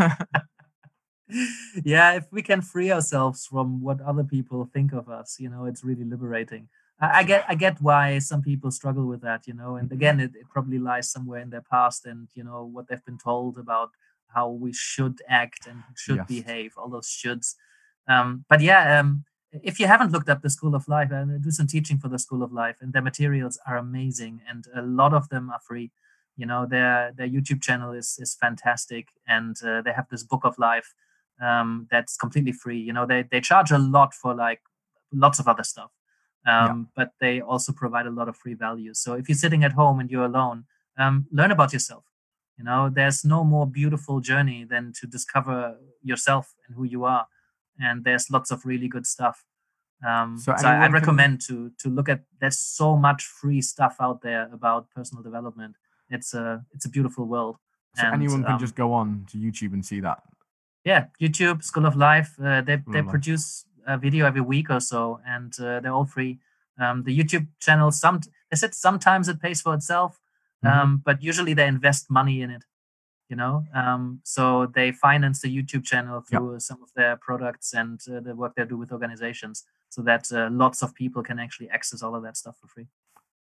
[1.85, 5.65] yeah if we can free ourselves from what other people think of us you know
[5.65, 6.69] it's really liberating
[7.01, 10.21] I, I get i get why some people struggle with that you know and again
[10.21, 13.59] it, it probably lies somewhere in their past and you know what they've been told
[13.59, 13.91] about
[14.29, 16.29] how we should act and should Yes.
[16.29, 17.55] behave all those shoulds
[18.09, 19.25] um, but yeah um,
[19.63, 22.19] if you haven't looked up the school of life and do some teaching for the
[22.19, 25.91] school of life and their materials are amazing and a lot of them are free.
[26.37, 30.45] You know their their youtube channel is is fantastic and uh, they have this book
[30.45, 30.95] of life
[31.41, 32.79] um, that's completely free.
[32.79, 34.61] You know they they charge a lot for like
[35.13, 35.91] lots of other stuff
[36.47, 38.93] um, but they also provide a lot of free value.
[38.95, 40.65] So if you're sitting at home and you're alone
[40.99, 42.05] um, learn about yourself.
[42.59, 47.27] You know there's no more beautiful journey than to discover yourself and who you are
[47.81, 49.45] and there's lots of really good stuff
[50.07, 53.61] um, So so, I, I'd can- recommend to to look at there's so much free
[53.63, 55.77] stuff out there about personal development
[56.11, 57.57] it's a it's a beautiful world
[57.95, 60.19] so And, anyone can um, just go on to YouTube and see that.
[60.85, 62.31] yeah, YouTube, School of Life.
[62.39, 63.11] Uh, they they Life.
[63.15, 65.01] produce a video every week or so,
[65.35, 66.39] and uh, they're all free.
[66.79, 68.21] Um, the YouTube channel, some
[68.51, 70.21] they said sometimes it pays for itself,
[70.63, 70.71] Mhm.
[70.71, 72.65] um, but usually they invest money in it.
[73.29, 76.39] You know, um, so they finance the YouTube channel Yeah.
[76.39, 80.31] through some of their products and uh, the work they do with organizations, so that
[80.33, 82.87] uh, lots of people can actually access all of that stuff for free.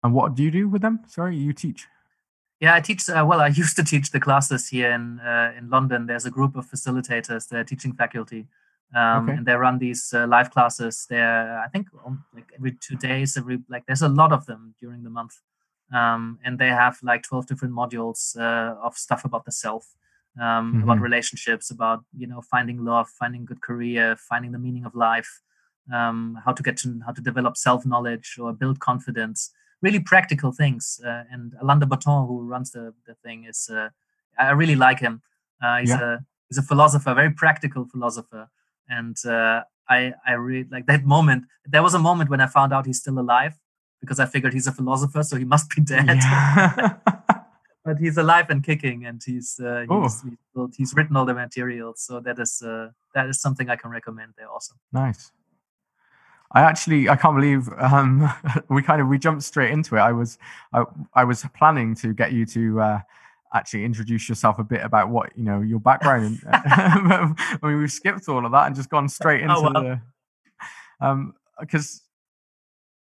[0.03, 1.01] And what do you do with them?
[1.07, 1.85] Sorry, you teach.
[2.59, 3.07] Yeah, I teach.
[3.07, 6.07] Uh, well, I used to teach the classes here in uh, in London.
[6.07, 7.47] There's a group of facilitators.
[7.47, 8.47] They're teaching faculty,
[8.95, 9.37] um, Okay.
[9.37, 11.05] and they run these uh, live classes.
[11.07, 13.37] They're I think um, like every two days.
[13.37, 15.35] Every like there's a lot of them during the month,
[15.93, 19.95] um, and they have like twelve different modules uh, of stuff about the self,
[20.39, 21.01] um, about Mhm.
[21.01, 25.41] relationships, about you know finding love, finding good career, finding the meaning of life,
[25.93, 30.51] um, how to get to how to develop self knowledge or build confidence really practical
[30.51, 30.99] things.
[31.05, 33.89] Uh, and Alain de Botton, who runs the, the thing, is uh,
[34.39, 35.21] I really like him.
[35.61, 36.01] Uh, he's Yeah.
[36.01, 38.49] a he's a philosopher, very practical philosopher,
[38.89, 41.45] and uh, I I really like that moment.
[41.65, 43.53] There was a moment when I found out he's still alive
[44.01, 46.05] because I figured he's a philosopher, so he must be dead.
[46.07, 46.95] Yeah.
[47.85, 50.03] but he's alive and kicking, and he's uh, Oh.
[50.03, 50.23] he's,
[50.55, 52.01] he's, he's written all the materials.
[52.01, 54.33] So that is uh, that is something I can recommend.
[54.37, 54.77] They're awesome.
[54.91, 55.31] Nice.
[56.53, 58.29] I actually I can't believe um,
[58.69, 59.99] we kind of we jumped straight into it.
[59.99, 60.37] I was
[60.73, 60.83] I,
[61.13, 62.99] I was planning to get you to uh,
[63.53, 66.39] actually introduce yourself a bit about what you know your background.
[66.47, 69.73] I mean we've skipped all of that and just gone straight into Oh, well.
[69.83, 70.01] the
[71.05, 72.01] um because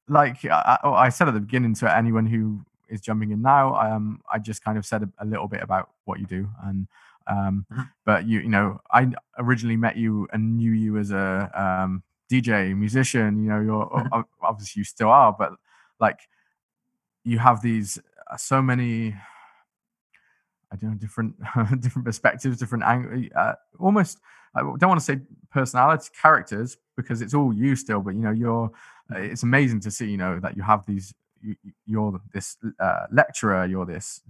[0.08, 4.20] like I, I said at the beginning to anyone who is jumping in now, um
[4.32, 6.86] I just kind of said a, a little bit about what you do and
[7.26, 7.90] um Mhm.
[8.06, 12.74] but you you know I originally met you and knew you as a um DJ,
[12.76, 14.24] musician, you know, you're Mhm.
[14.42, 15.52] obviously you still are, but
[16.00, 16.20] like
[17.24, 17.98] you have these
[18.30, 19.14] uh, so many
[20.70, 21.36] I don't know different
[21.80, 24.18] different perspectives, different ang- uh, almost
[24.54, 28.30] I don't want to say personality characters because it's all you still, but you know,
[28.30, 28.70] you're
[29.10, 33.06] it's amazing to see, you know, that you have these you, you- you're this uh,
[33.12, 34.20] lecturer, you're this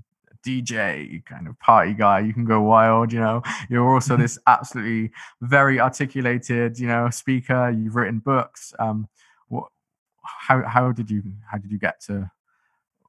[0.46, 3.42] DJ kind of party guy, you can go wild, you know.
[3.68, 5.10] You're also this absolutely
[5.40, 7.70] very articulated, you know, speaker.
[7.70, 8.72] You've written books.
[8.78, 9.08] Um,
[9.48, 9.68] what,
[10.22, 12.30] how how did you how did you get to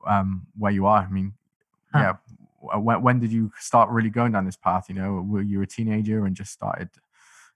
[0.07, 1.03] um where you are?
[1.03, 1.33] I mean,
[1.93, 1.99] Huh.
[1.99, 2.77] yeah.
[2.79, 4.89] When, when did you start really going down this path?
[4.89, 6.89] You know, were you a teenager and just started,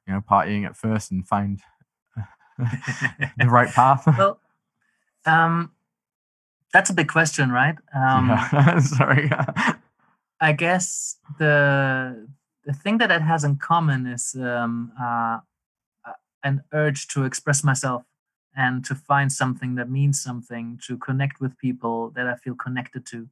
[0.08, 1.62] you know, partying at first and find
[3.38, 4.06] the right path?
[4.18, 4.40] well,
[5.26, 5.72] um,
[6.74, 7.76] that's a big question, right?
[7.96, 8.80] Um, yeah.
[8.80, 9.32] Sorry.
[10.42, 12.28] I guess the
[12.66, 15.40] the thing that it has in common is um, uh,
[16.06, 18.04] uh, an urge to express myself
[18.56, 23.06] and to find something that means something, to connect with people that I feel connected
[23.08, 23.28] to.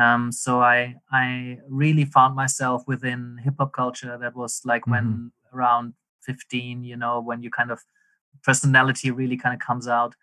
[0.00, 4.16] Um, so I I really found myself within hip hop culture.
[4.18, 7.80] That was like when around fifteen, you know, when you kind of
[8.42, 10.14] personality really kind of comes out.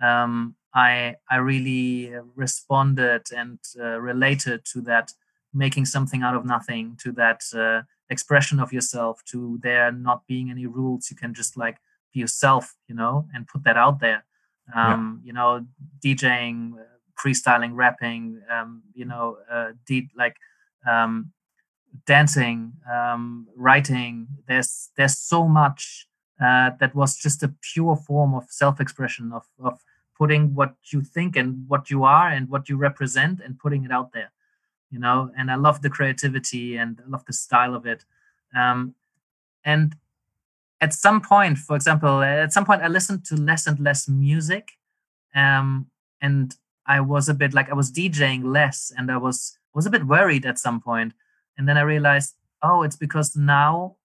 [0.00, 5.12] Um, I I really responded and uh, related to that
[5.54, 10.50] making something out of nothing to that uh, expression of yourself to there not being
[10.50, 11.78] any rules you can just like
[12.12, 14.24] be yourself you know and put that out there
[14.74, 14.94] Yeah.
[14.94, 15.64] um you know
[16.04, 16.84] djing uh,
[17.22, 20.36] freestyling rapping um you know uh de- like
[20.86, 21.32] um
[22.06, 26.07] dancing um writing there's there's so much
[26.40, 29.80] uh that was just a pure form of self-expression of of
[30.16, 33.92] putting what you think and what you are and what you represent and putting it
[33.92, 34.32] out there
[34.90, 35.30] you know?
[35.36, 38.04] And i love the creativity and i love the style of it.
[38.56, 38.94] Um,
[39.64, 39.94] and
[40.80, 44.78] at some point for example at some point i listened to less and less music
[45.34, 45.86] um,
[46.22, 46.54] and
[46.86, 50.04] i was a bit like i was djing less and i was was a bit
[50.04, 51.12] worried at some point.
[51.56, 53.96] And then i realized oh it's because now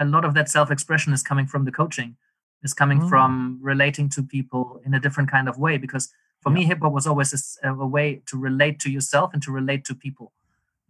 [0.00, 2.16] a lot of that self-expression is coming from the coaching
[2.62, 3.08] is coming Mm.
[3.08, 6.04] from relating to people in a different kind of way because
[6.42, 7.30] for me hip hop was always
[7.62, 10.32] a way to relate to yourself and to relate to people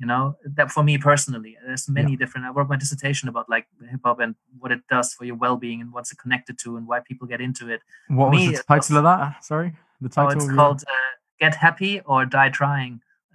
[0.00, 0.22] you know
[0.56, 4.18] that for me personally there's many different i wrote my dissertation about like hip hop
[4.24, 7.26] and what it does for your well-being and what's it connected to and why people
[7.34, 9.44] get into it What was me, the title was- of that?
[9.50, 10.42] Sorry, the so title.
[10.42, 11.10] it's called uh,
[11.44, 12.94] get happy or die trying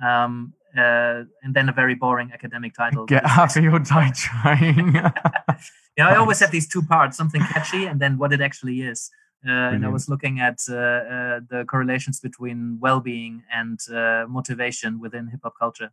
[0.09, 4.93] um, uh, and then a very boring academic title Get it's happy or die trying.
[5.97, 9.09] know, I always have these two parts, something catchy and then what it actually is.
[9.47, 14.99] Uh, and I was looking at uh, uh, the correlations between well-being and uh, motivation
[14.99, 15.91] within hip hop culture.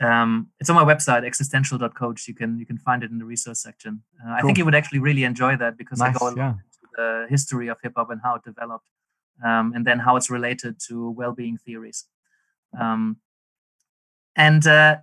[0.00, 2.28] Um, it's on my website, existential.coach.
[2.28, 4.02] You can you can find it in the resource section.
[4.22, 4.58] Uh, I think Cool.
[4.58, 6.18] you would actually really enjoy that because I nice.
[6.18, 6.50] go a Yeah.
[6.50, 8.88] into the history of hip hop and how it developed,
[9.44, 12.06] um, and then how it's related to well-being theories.
[12.78, 13.16] Um,
[14.36, 14.96] and uh,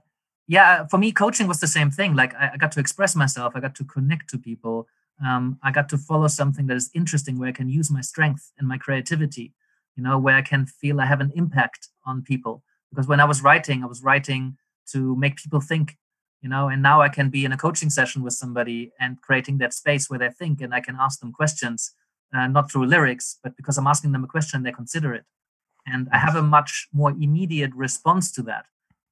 [0.48, 2.16] yeah, for me, coaching was the same thing.
[2.16, 4.88] Like I, I got to express myself, I got to connect to people,
[5.24, 8.52] um, I got to follow something that is interesting, where I can use my strength
[8.58, 9.54] and my creativity.
[9.96, 12.64] You know, where I can feel I have an impact on people.
[12.92, 14.58] Because when I was writing, I was writing
[14.92, 15.98] to make people think.
[16.42, 19.58] You know, and now I can be in a coaching session with somebody and creating
[19.58, 21.94] that space where they think, and I can ask them questions,
[22.32, 25.26] uh, not through lyrics, but because I'm asking them a question, they consider it,
[25.88, 28.68] and I have a much more immediate response to that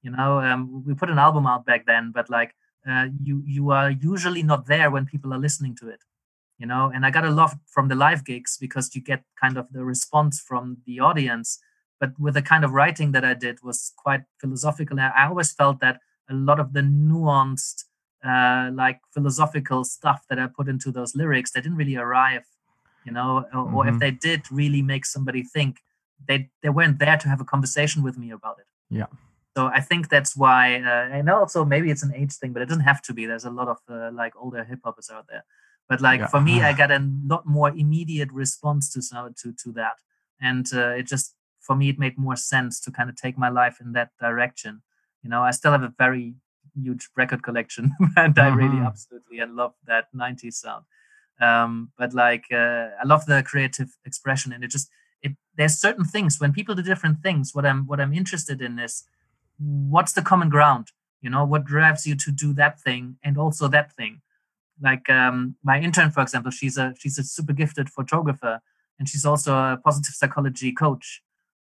[0.06, 2.52] you know um, we put an album out back then but like
[2.90, 6.02] uh, you you are usually not there when people are listening to it
[6.60, 9.58] you know and i got a lot from the live gigs because you get kind
[9.58, 11.60] of the response from the audience
[12.00, 15.80] but with the kind of writing that i did was quite philosophical i always felt
[15.80, 16.00] that
[16.30, 17.86] a lot of the nuanced
[18.24, 22.46] uh, like philosophical stuff that i put into those lyrics they didn't really arrive
[23.06, 23.76] you know or, mm-hmm.
[23.76, 24.00] or if mm-hmm.
[24.00, 25.82] they did really make somebody think
[26.28, 29.08] they they weren't there to have a conversation with me about it yeah
[29.56, 32.68] so I think that's why, uh, and also maybe it's an age thing, but it
[32.68, 33.26] doesn't have to be.
[33.26, 35.46] There's a lot of uh, like older hip hoppers out there,
[35.88, 36.28] but like yeah.
[36.28, 39.98] for me, I got a lot more immediate response to to to that,
[40.42, 43.48] and uh, it just for me it made more sense to kind of take my
[43.48, 44.82] life in that direction.
[45.24, 46.36] You know, I still have a very
[46.76, 48.88] huge record collection, and I really mm-hmm.
[48.88, 50.84] absolutely I love that '90s sound.
[51.40, 54.90] Um, but like uh, I love the creative expression, and it just
[55.22, 57.56] it there's certain things when people do different things.
[57.56, 59.06] What I'm what I'm interested in is
[59.58, 60.90] what's the common ground?
[61.22, 64.22] You know what drives you to do that thing and also that thing?
[64.82, 68.60] Like um, my intern for example she's a she's a super gifted photographer
[69.00, 71.22] and she's also a positive psychology coach.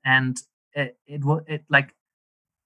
[0.05, 0.39] And
[0.75, 1.95] it, it, it like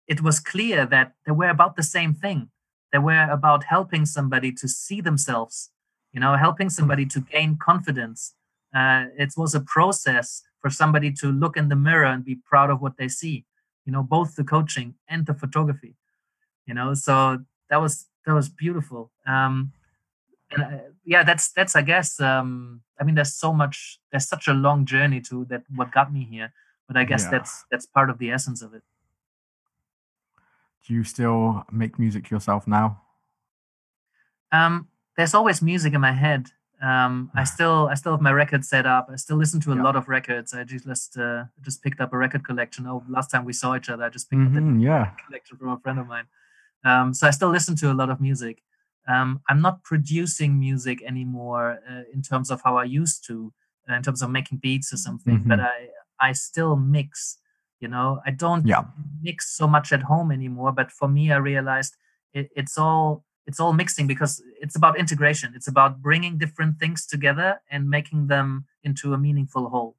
[0.06, 2.50] it was clear that they were about the same thing.
[2.92, 5.70] They were about helping somebody to see themselves
[6.12, 6.78] you know helping hmm.
[6.78, 8.34] somebody to gain confidence.
[8.74, 12.70] Uh, it was a process for somebody to look in the mirror and be proud
[12.70, 13.44] of what they see
[13.84, 15.94] you know both the coaching and the photography
[16.66, 17.38] you know so
[17.70, 19.10] that was that was beautiful.
[19.26, 19.72] Um
[20.50, 24.48] and uh, yeah that's that's i guess um i mean there's so much there's such
[24.48, 26.52] a long journey to that what got me here
[26.86, 27.30] but i guess yeah.
[27.30, 28.82] that's that's part of the essence of it.
[30.86, 33.00] Do you still make music yourself now?
[34.50, 36.48] Um there's always music in my head
[36.82, 39.08] um, I still I still have my record set up.
[39.10, 39.82] I still listen to a yeah.
[39.82, 40.52] lot of records.
[40.52, 42.86] I just uh, just picked up a record collection.
[42.88, 45.10] Oh, last time we saw each other, I just picked mm-hmm, up a yeah.
[45.26, 46.24] collection from a friend of mine.
[46.84, 48.62] Um, so I still listen to a lot of music.
[49.06, 53.52] Um, I'm not producing music anymore uh, in terms of how I used to,
[53.88, 55.38] uh, in terms of making beats or something.
[55.38, 55.48] Mm-hmm.
[55.48, 55.88] But I
[56.20, 57.38] I still mix.
[57.78, 58.84] You know, I don't yeah.
[59.22, 60.72] mix so much at home anymore.
[60.72, 61.96] But for me, I realized
[62.34, 67.06] it, it's all it's all mixing because it's about integration it's about bringing different things
[67.06, 69.96] together and making them into a meaningful whole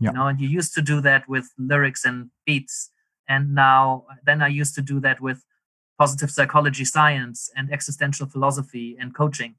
[0.00, 0.10] yeah.
[0.10, 2.90] you know and you used to do that with lyrics and beats
[3.28, 5.44] and now then i used to do that with
[5.98, 9.54] positive psychology science and existential philosophy and coaching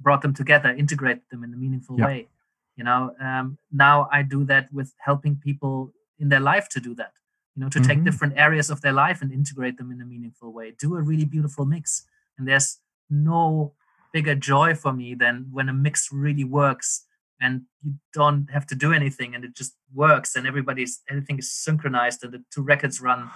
[0.00, 2.06] brought them together integrate them in a meaningful yeah.
[2.06, 2.28] way
[2.76, 6.94] you know um, now i do that with helping people in their life to do
[6.94, 7.12] that
[7.54, 7.88] you know to mm-hmm.
[7.88, 11.02] take different areas of their life and integrate them in a meaningful way do a
[11.02, 12.04] really beautiful mix
[12.38, 12.78] and there's
[13.10, 13.74] no
[14.12, 17.04] bigger joy for me than when a mix really works
[17.40, 21.52] and you don't have to do anything and it just works and everybody's everything is
[21.52, 23.30] synchronized and the two records run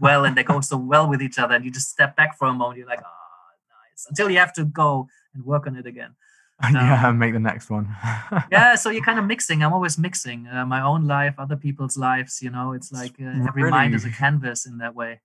[0.00, 2.48] well and they go so well with each other and you just step back for
[2.48, 5.86] a moment you're like oh nice until you have to go and work on it
[5.86, 6.14] again
[6.62, 7.94] um, yeah make the next one
[8.50, 11.96] yeah so you're kind of mixing i'm always mixing uh, my own life other people's
[11.96, 13.70] lives you know it's like uh, every really?
[13.70, 15.20] mind is a canvas in that way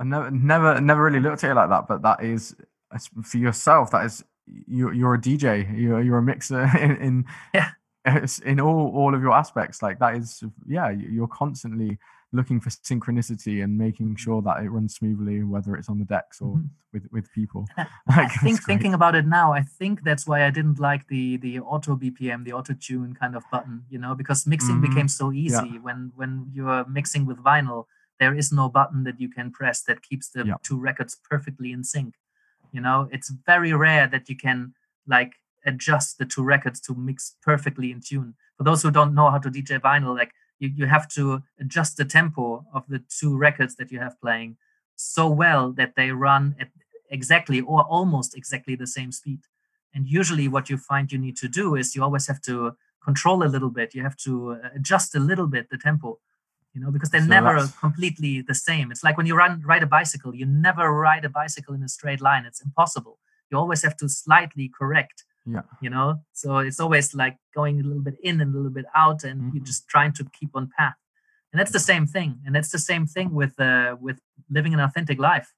[0.00, 1.86] I never, never, never really looked at it like that.
[1.86, 2.56] But that is
[3.22, 3.90] for yourself.
[3.90, 4.24] That is
[4.66, 5.78] you're, you're a DJ.
[5.78, 7.24] You're, you're a mixer in, in
[7.54, 7.70] yeah
[8.44, 9.82] in all all of your aspects.
[9.82, 10.90] Like that is yeah.
[10.90, 11.98] You're constantly
[12.32, 14.14] looking for synchronicity and making mm-hmm.
[14.16, 16.66] sure that it runs smoothly, whether it's on the decks or mm-hmm.
[16.92, 17.66] with with people.
[17.76, 21.36] I, I think thinking about it now, I think that's why I didn't like the
[21.38, 23.84] the auto BPM, the auto tune kind of button.
[23.90, 24.88] You know, because mixing mm-hmm.
[24.88, 25.80] became so easy yeah.
[25.80, 27.84] when when you're mixing with vinyl
[28.20, 30.54] there is no button that you can press that keeps the yeah.
[30.62, 32.14] two records perfectly in sync.
[32.70, 34.74] You know it's very rare that you can
[35.06, 35.32] like
[35.66, 38.34] adjust the two records to mix perfectly in tune.
[38.56, 41.96] For those who don't know how to dj vinyl like you, you have to adjust
[41.96, 44.56] the tempo of the two records that you have playing
[44.94, 46.68] so well that they run at
[47.10, 49.40] exactly or almost exactly the same speed.
[49.94, 53.42] And usually what you find you need to do is you always have to control
[53.42, 53.94] a little bit.
[53.94, 56.18] You have to uh, adjust a little bit the tempo
[56.74, 57.72] you know because they're so never that's...
[57.78, 58.90] completely the same.
[58.90, 61.88] It's like when you run ride a bicycle you never ride a bicycle in a
[61.88, 62.44] straight line.
[62.44, 63.18] It's impossible.
[63.50, 65.62] You always have to slightly correct yeah.
[65.80, 66.20] you know?
[66.32, 69.40] So it's always like going a little bit in and a little bit out and
[69.40, 69.56] mm-hmm.
[69.56, 70.94] you're just trying to keep on path.
[71.52, 72.40] And that's the same thing.
[72.46, 75.52] And that's the same thing with uh with living an authentic life.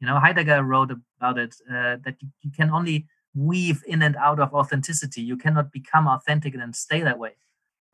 [0.00, 4.16] You know, Heidegger wrote about it uh, that you, you can only weave in and
[4.16, 5.22] out of authenticity.
[5.22, 7.36] You cannot become authentic and then stay that way.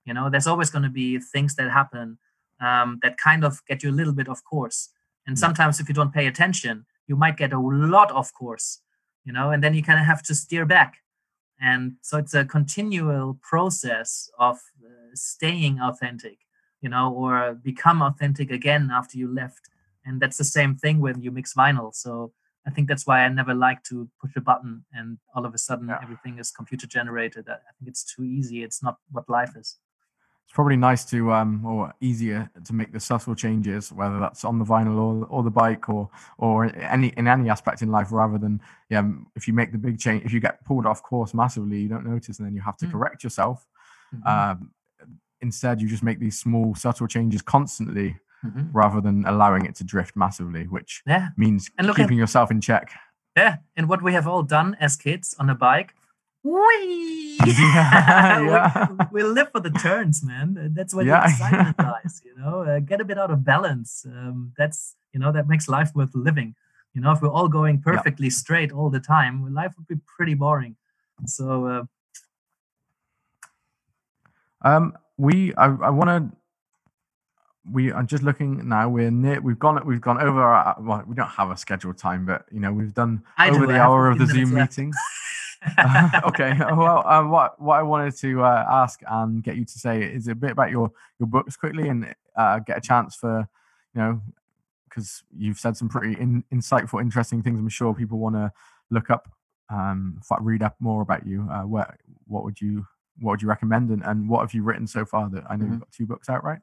[0.06, 2.18] You know, there's always going to be things that happen
[2.60, 4.90] um, that kind of get you a little bit of course.
[5.26, 8.80] And sometimes, if you don't pay attention, you might get a lot of course.
[9.24, 10.98] You know, and then you kind of have to steer back.
[11.60, 16.38] And so it's a continual process of uh, staying authentic,
[16.80, 19.68] you know, or become authentic again after you left.
[20.04, 21.94] And that's the same thing when you mix vinyl.
[21.94, 22.32] So
[22.66, 25.58] I think that's why I never like to push a button and all of a
[25.58, 25.98] sudden Yeah.
[26.02, 27.48] everything is computer generated.
[27.48, 28.62] I think it's too easy.
[28.62, 29.76] It's not what life is.
[30.48, 34.58] It's probably nice to um or easier to make the subtle changes, whether that's on
[34.58, 36.08] the vinyl or or the bike or
[36.38, 38.58] or any in any aspect in life, rather than
[38.88, 39.02] yeah.
[39.36, 42.06] If you make the big change, if you get pulled off course massively, you don't
[42.06, 42.92] notice, and then you have to Mm.
[42.92, 43.66] correct yourself.
[44.16, 44.26] Mhm.
[44.26, 44.70] Um,
[45.42, 48.70] instead, you just make these small subtle changes constantly, Mhm.
[48.72, 51.28] rather than allowing it to drift massively, which Yeah.
[51.36, 52.90] means look at- keeping yourself in check.
[53.36, 53.56] Yeah.
[53.76, 55.94] And what we have all done as kids on a bike.
[56.44, 57.38] Whee!
[57.46, 58.86] Yeah, we, yeah.
[59.12, 60.72] we live for the turns, man.
[60.74, 61.20] That's where Yeah.
[61.26, 62.20] the excitement lies.
[62.24, 64.06] You know, uh, get a bit out of balance.
[64.06, 66.54] Um, that's you know that makes life worth living.
[66.94, 70.34] You know, if we're all going perfectly straight all the time, life would be pretty
[70.34, 70.76] boring.
[71.26, 71.84] So uh,
[74.62, 76.36] Um, we I, I want to.
[77.70, 78.88] We are just looking now.
[78.88, 79.40] We're near.
[79.40, 79.84] We've gone.
[79.86, 80.42] We've gone over.
[80.42, 83.66] Our, well, we don't have a scheduled time, but you know we've done I over
[83.66, 84.78] do, the hour of the Zoom minutes
[86.24, 86.54] okay.
[86.58, 90.28] Well, um, what what I wanted to uh, ask and get you to say is
[90.28, 93.48] a bit about your your books quickly, and uh, get a chance for
[93.94, 94.22] you know
[94.88, 97.58] because you've said some pretty in, insightful, interesting things.
[97.58, 98.52] I'm sure people want to
[98.90, 99.28] look up,
[99.68, 101.46] um, read up more about you.
[101.50, 102.86] Uh, what what would you
[103.20, 105.28] what would you recommend, and, and what have you written so far?
[105.28, 105.72] That I know Mm-hmm.
[105.72, 106.60] you've got two books out, right?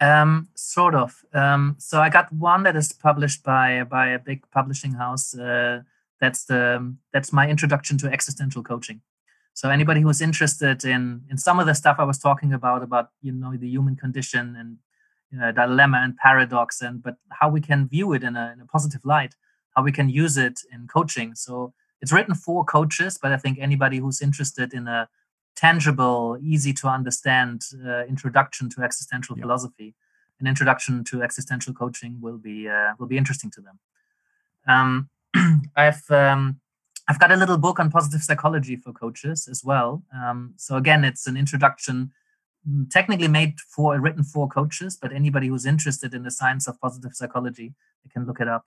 [0.00, 1.24] Um, sort of.
[1.32, 5.34] Um, so I got one that is published by by a big publishing house.
[5.34, 5.82] Uh,
[6.20, 9.00] that's the that's my introduction to existential coaching.
[9.54, 13.08] So anybody who's interested in in some of the stuff I was talking about about
[13.22, 14.78] you know the human condition and
[15.30, 18.60] you know, dilemma and paradox and but how we can view it in a, in
[18.60, 19.34] a positive light,
[19.74, 21.34] how we can use it in coaching.
[21.34, 25.08] So it's written for coaches, but I think anybody who's interested in a
[25.56, 29.42] tangible, easy to understand uh, introduction to existential Yeah.
[29.42, 29.94] philosophy,
[30.40, 33.78] an introduction to existential coaching will be uh, will be interesting to them.
[34.68, 35.08] Um,
[35.76, 36.60] I've um,
[37.08, 40.02] I've got a little book on positive psychology for coaches as well.
[40.14, 42.10] Um, so again, it's an introduction,
[42.68, 46.80] mm, technically made for written for coaches, but anybody who's interested in the science of
[46.80, 48.64] positive psychology, they can look it up.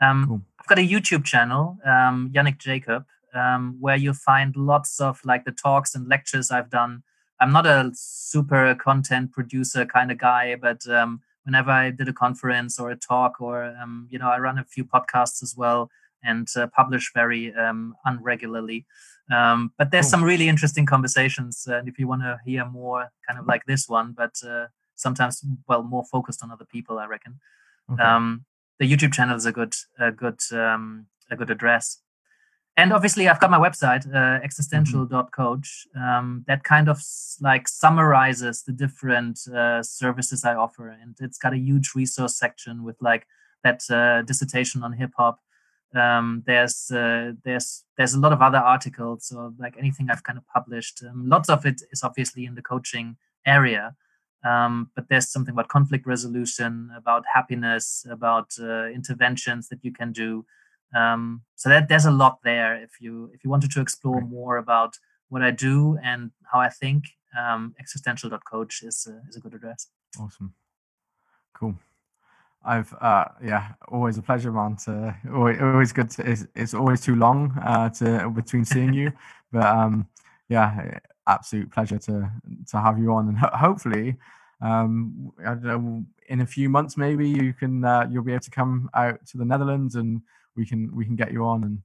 [0.00, 0.42] Um, Cool.
[0.58, 3.04] I've got a YouTube channel, um, Yannick Jacob,
[3.34, 7.04] um, where you find lots of like the talks and lectures I've done.
[7.40, 12.12] I'm not a super content producer kind of guy, but um, whenever I did a
[12.12, 15.90] conference or a talk, or um, you know, I run a few podcasts as well
[16.24, 18.84] and uh, publish very um, unregularly.
[19.32, 20.10] Um, but there's Cool.
[20.10, 23.64] some really interesting conversations, uh, and if you want to hear more, kind of like
[23.66, 27.40] this one, but uh, sometimes well more focused on other people, I reckon
[27.92, 28.02] Okay.
[28.02, 28.44] um,
[28.78, 31.98] the YouTube channel is a good a good um, a good address.
[32.76, 37.02] And obviously, I've got my website, uh, existential.coach, um, that kind of
[37.40, 40.88] like summarizes the different uh, services I offer.
[40.88, 43.26] And it's got a huge resource section with like
[43.62, 45.40] that uh, dissertation on hip hop.
[45.94, 50.38] Um, there's uh, there's there's a lot of other articles, or like anything I've kind
[50.38, 51.02] of published.
[51.02, 53.16] Um, lots of it is obviously in the coaching
[53.46, 53.94] area,
[54.44, 60.12] um, but there's something about conflict resolution, about happiness, about uh, interventions that you can
[60.12, 60.46] do.
[60.94, 62.74] Um, so that there's a lot there.
[62.82, 64.30] If you if you wanted to explore Great.
[64.30, 64.96] more about
[65.28, 67.04] what I do and how I think,
[67.38, 69.88] um, existential.coach is uh, is a good address.
[70.20, 70.54] Awesome.
[71.54, 71.74] Cool.
[72.64, 74.76] I've uh yeah, always a pleasure, man.
[74.84, 76.10] To always, always good.
[76.10, 79.12] To, it's, it's always too long uh to between seeing you,
[79.52, 80.06] but um
[80.48, 82.30] yeah, absolute pleasure to
[82.70, 84.16] to have you on, and ho- hopefully,
[84.60, 88.44] um I don't know, in a few months maybe you can uh, you'll be able
[88.44, 90.22] to come out to the Netherlands and
[90.56, 91.78] we can we can get you on and.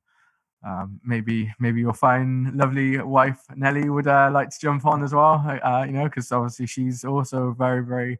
[0.65, 5.13] Um, maybe maybe your fine, lovely wife Nelly would uh, like to jump on as
[5.13, 5.35] well.
[5.63, 8.17] Uh, you know, because obviously she's also a very, very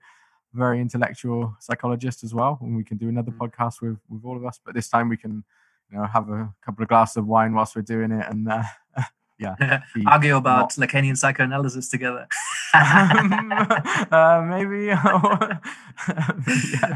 [0.54, 3.38] very intellectual psychologist as well and we can do another Mm.
[3.38, 5.44] podcast with with all of us but this time we can
[5.92, 8.64] you know have a couple of glasses of wine whilst we're doing it and uh,
[9.40, 9.56] yeah
[10.08, 12.28] Argue about Lacanian psychoanalysis together.
[14.12, 15.60] uh, maybe yeah.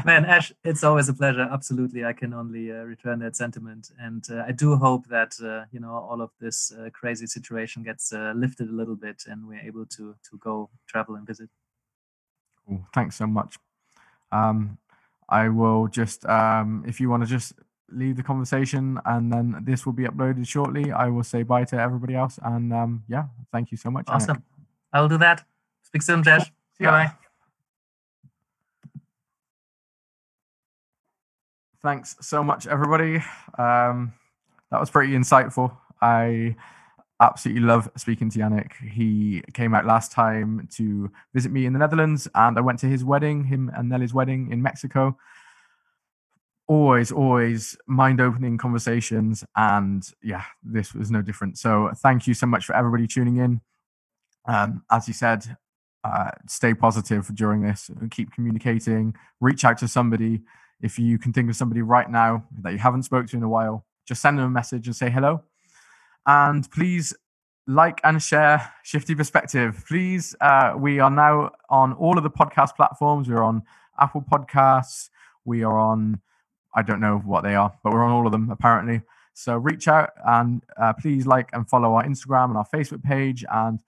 [0.04, 1.48] Man, Ash, it's always a pleasure.
[1.50, 5.64] Absolutely, I can only uh, return that sentiment, and uh, I do hope that uh,
[5.72, 9.46] you know all of this uh, crazy situation gets uh, lifted a little bit, and
[9.48, 11.48] we're able to to go travel and visit.
[12.66, 12.86] Cool.
[12.94, 13.58] Thanks so much.
[14.30, 14.78] Um,
[15.28, 17.54] I will just, um, if you want to just
[17.90, 20.92] leave the conversation, and then this will be uploaded shortly.
[20.92, 24.06] I will say bye to everybody else, and um, yeah, thank you so much.
[24.06, 24.14] Yannick.
[24.14, 24.42] Awesome.
[24.92, 25.44] I'll do that.
[25.92, 26.46] Speak soon, Josh.
[26.78, 26.84] See.
[26.84, 27.12] Bye bye.
[31.82, 33.16] Thanks so much, everybody.
[33.58, 34.14] Um,
[34.70, 35.76] that was pretty insightful.
[36.00, 36.56] I
[37.20, 38.72] absolutely love speaking to Yannick.
[38.76, 42.86] He came out last time to visit me in the Netherlands, and I went to
[42.86, 45.18] his wedding, him and Nelly's wedding in Mexico.
[46.68, 49.44] Always, always mind opening conversations.
[49.56, 51.58] And yeah, this was no different.
[51.58, 53.60] So thank you so much for everybody tuning in.
[54.46, 55.58] Um, as you said,
[56.04, 60.42] uh, stay positive during this, and keep communicating, reach out to somebody.
[60.80, 63.48] If you can think of somebody right now that you haven't spoke to in a
[63.48, 65.42] while, just send them a message and say hello.
[66.26, 67.14] And please
[67.66, 69.84] like and share Shifty Perspective.
[69.86, 73.28] Please, uh, we are now on all of the podcast platforms.
[73.28, 73.62] We're on
[73.98, 75.10] Apple Podcasts.
[75.44, 76.20] We are on,
[76.74, 79.02] I don't know what they are, but we're on all of them apparently.
[79.34, 83.44] So reach out and uh, please like and follow our Instagram and our Facebook page.
[83.50, 83.78] And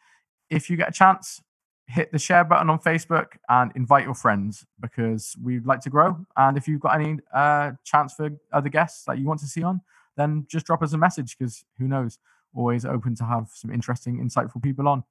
[0.50, 1.42] if you get a chance,
[1.86, 6.16] hit the share button on Facebook and invite your friends because we'd like to grow.
[6.36, 9.62] And if you've got any uh, chance for other guests that you want to see
[9.62, 9.80] on,
[10.16, 12.18] then just drop us a message because who knows?
[12.54, 15.04] Always open to have some interesting, insightful people on.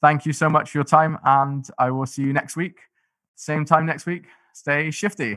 [0.00, 2.78] Thank you so much for your time, and I will see you next week.
[3.34, 4.24] Same time next week.
[4.54, 5.36] Stay shifty.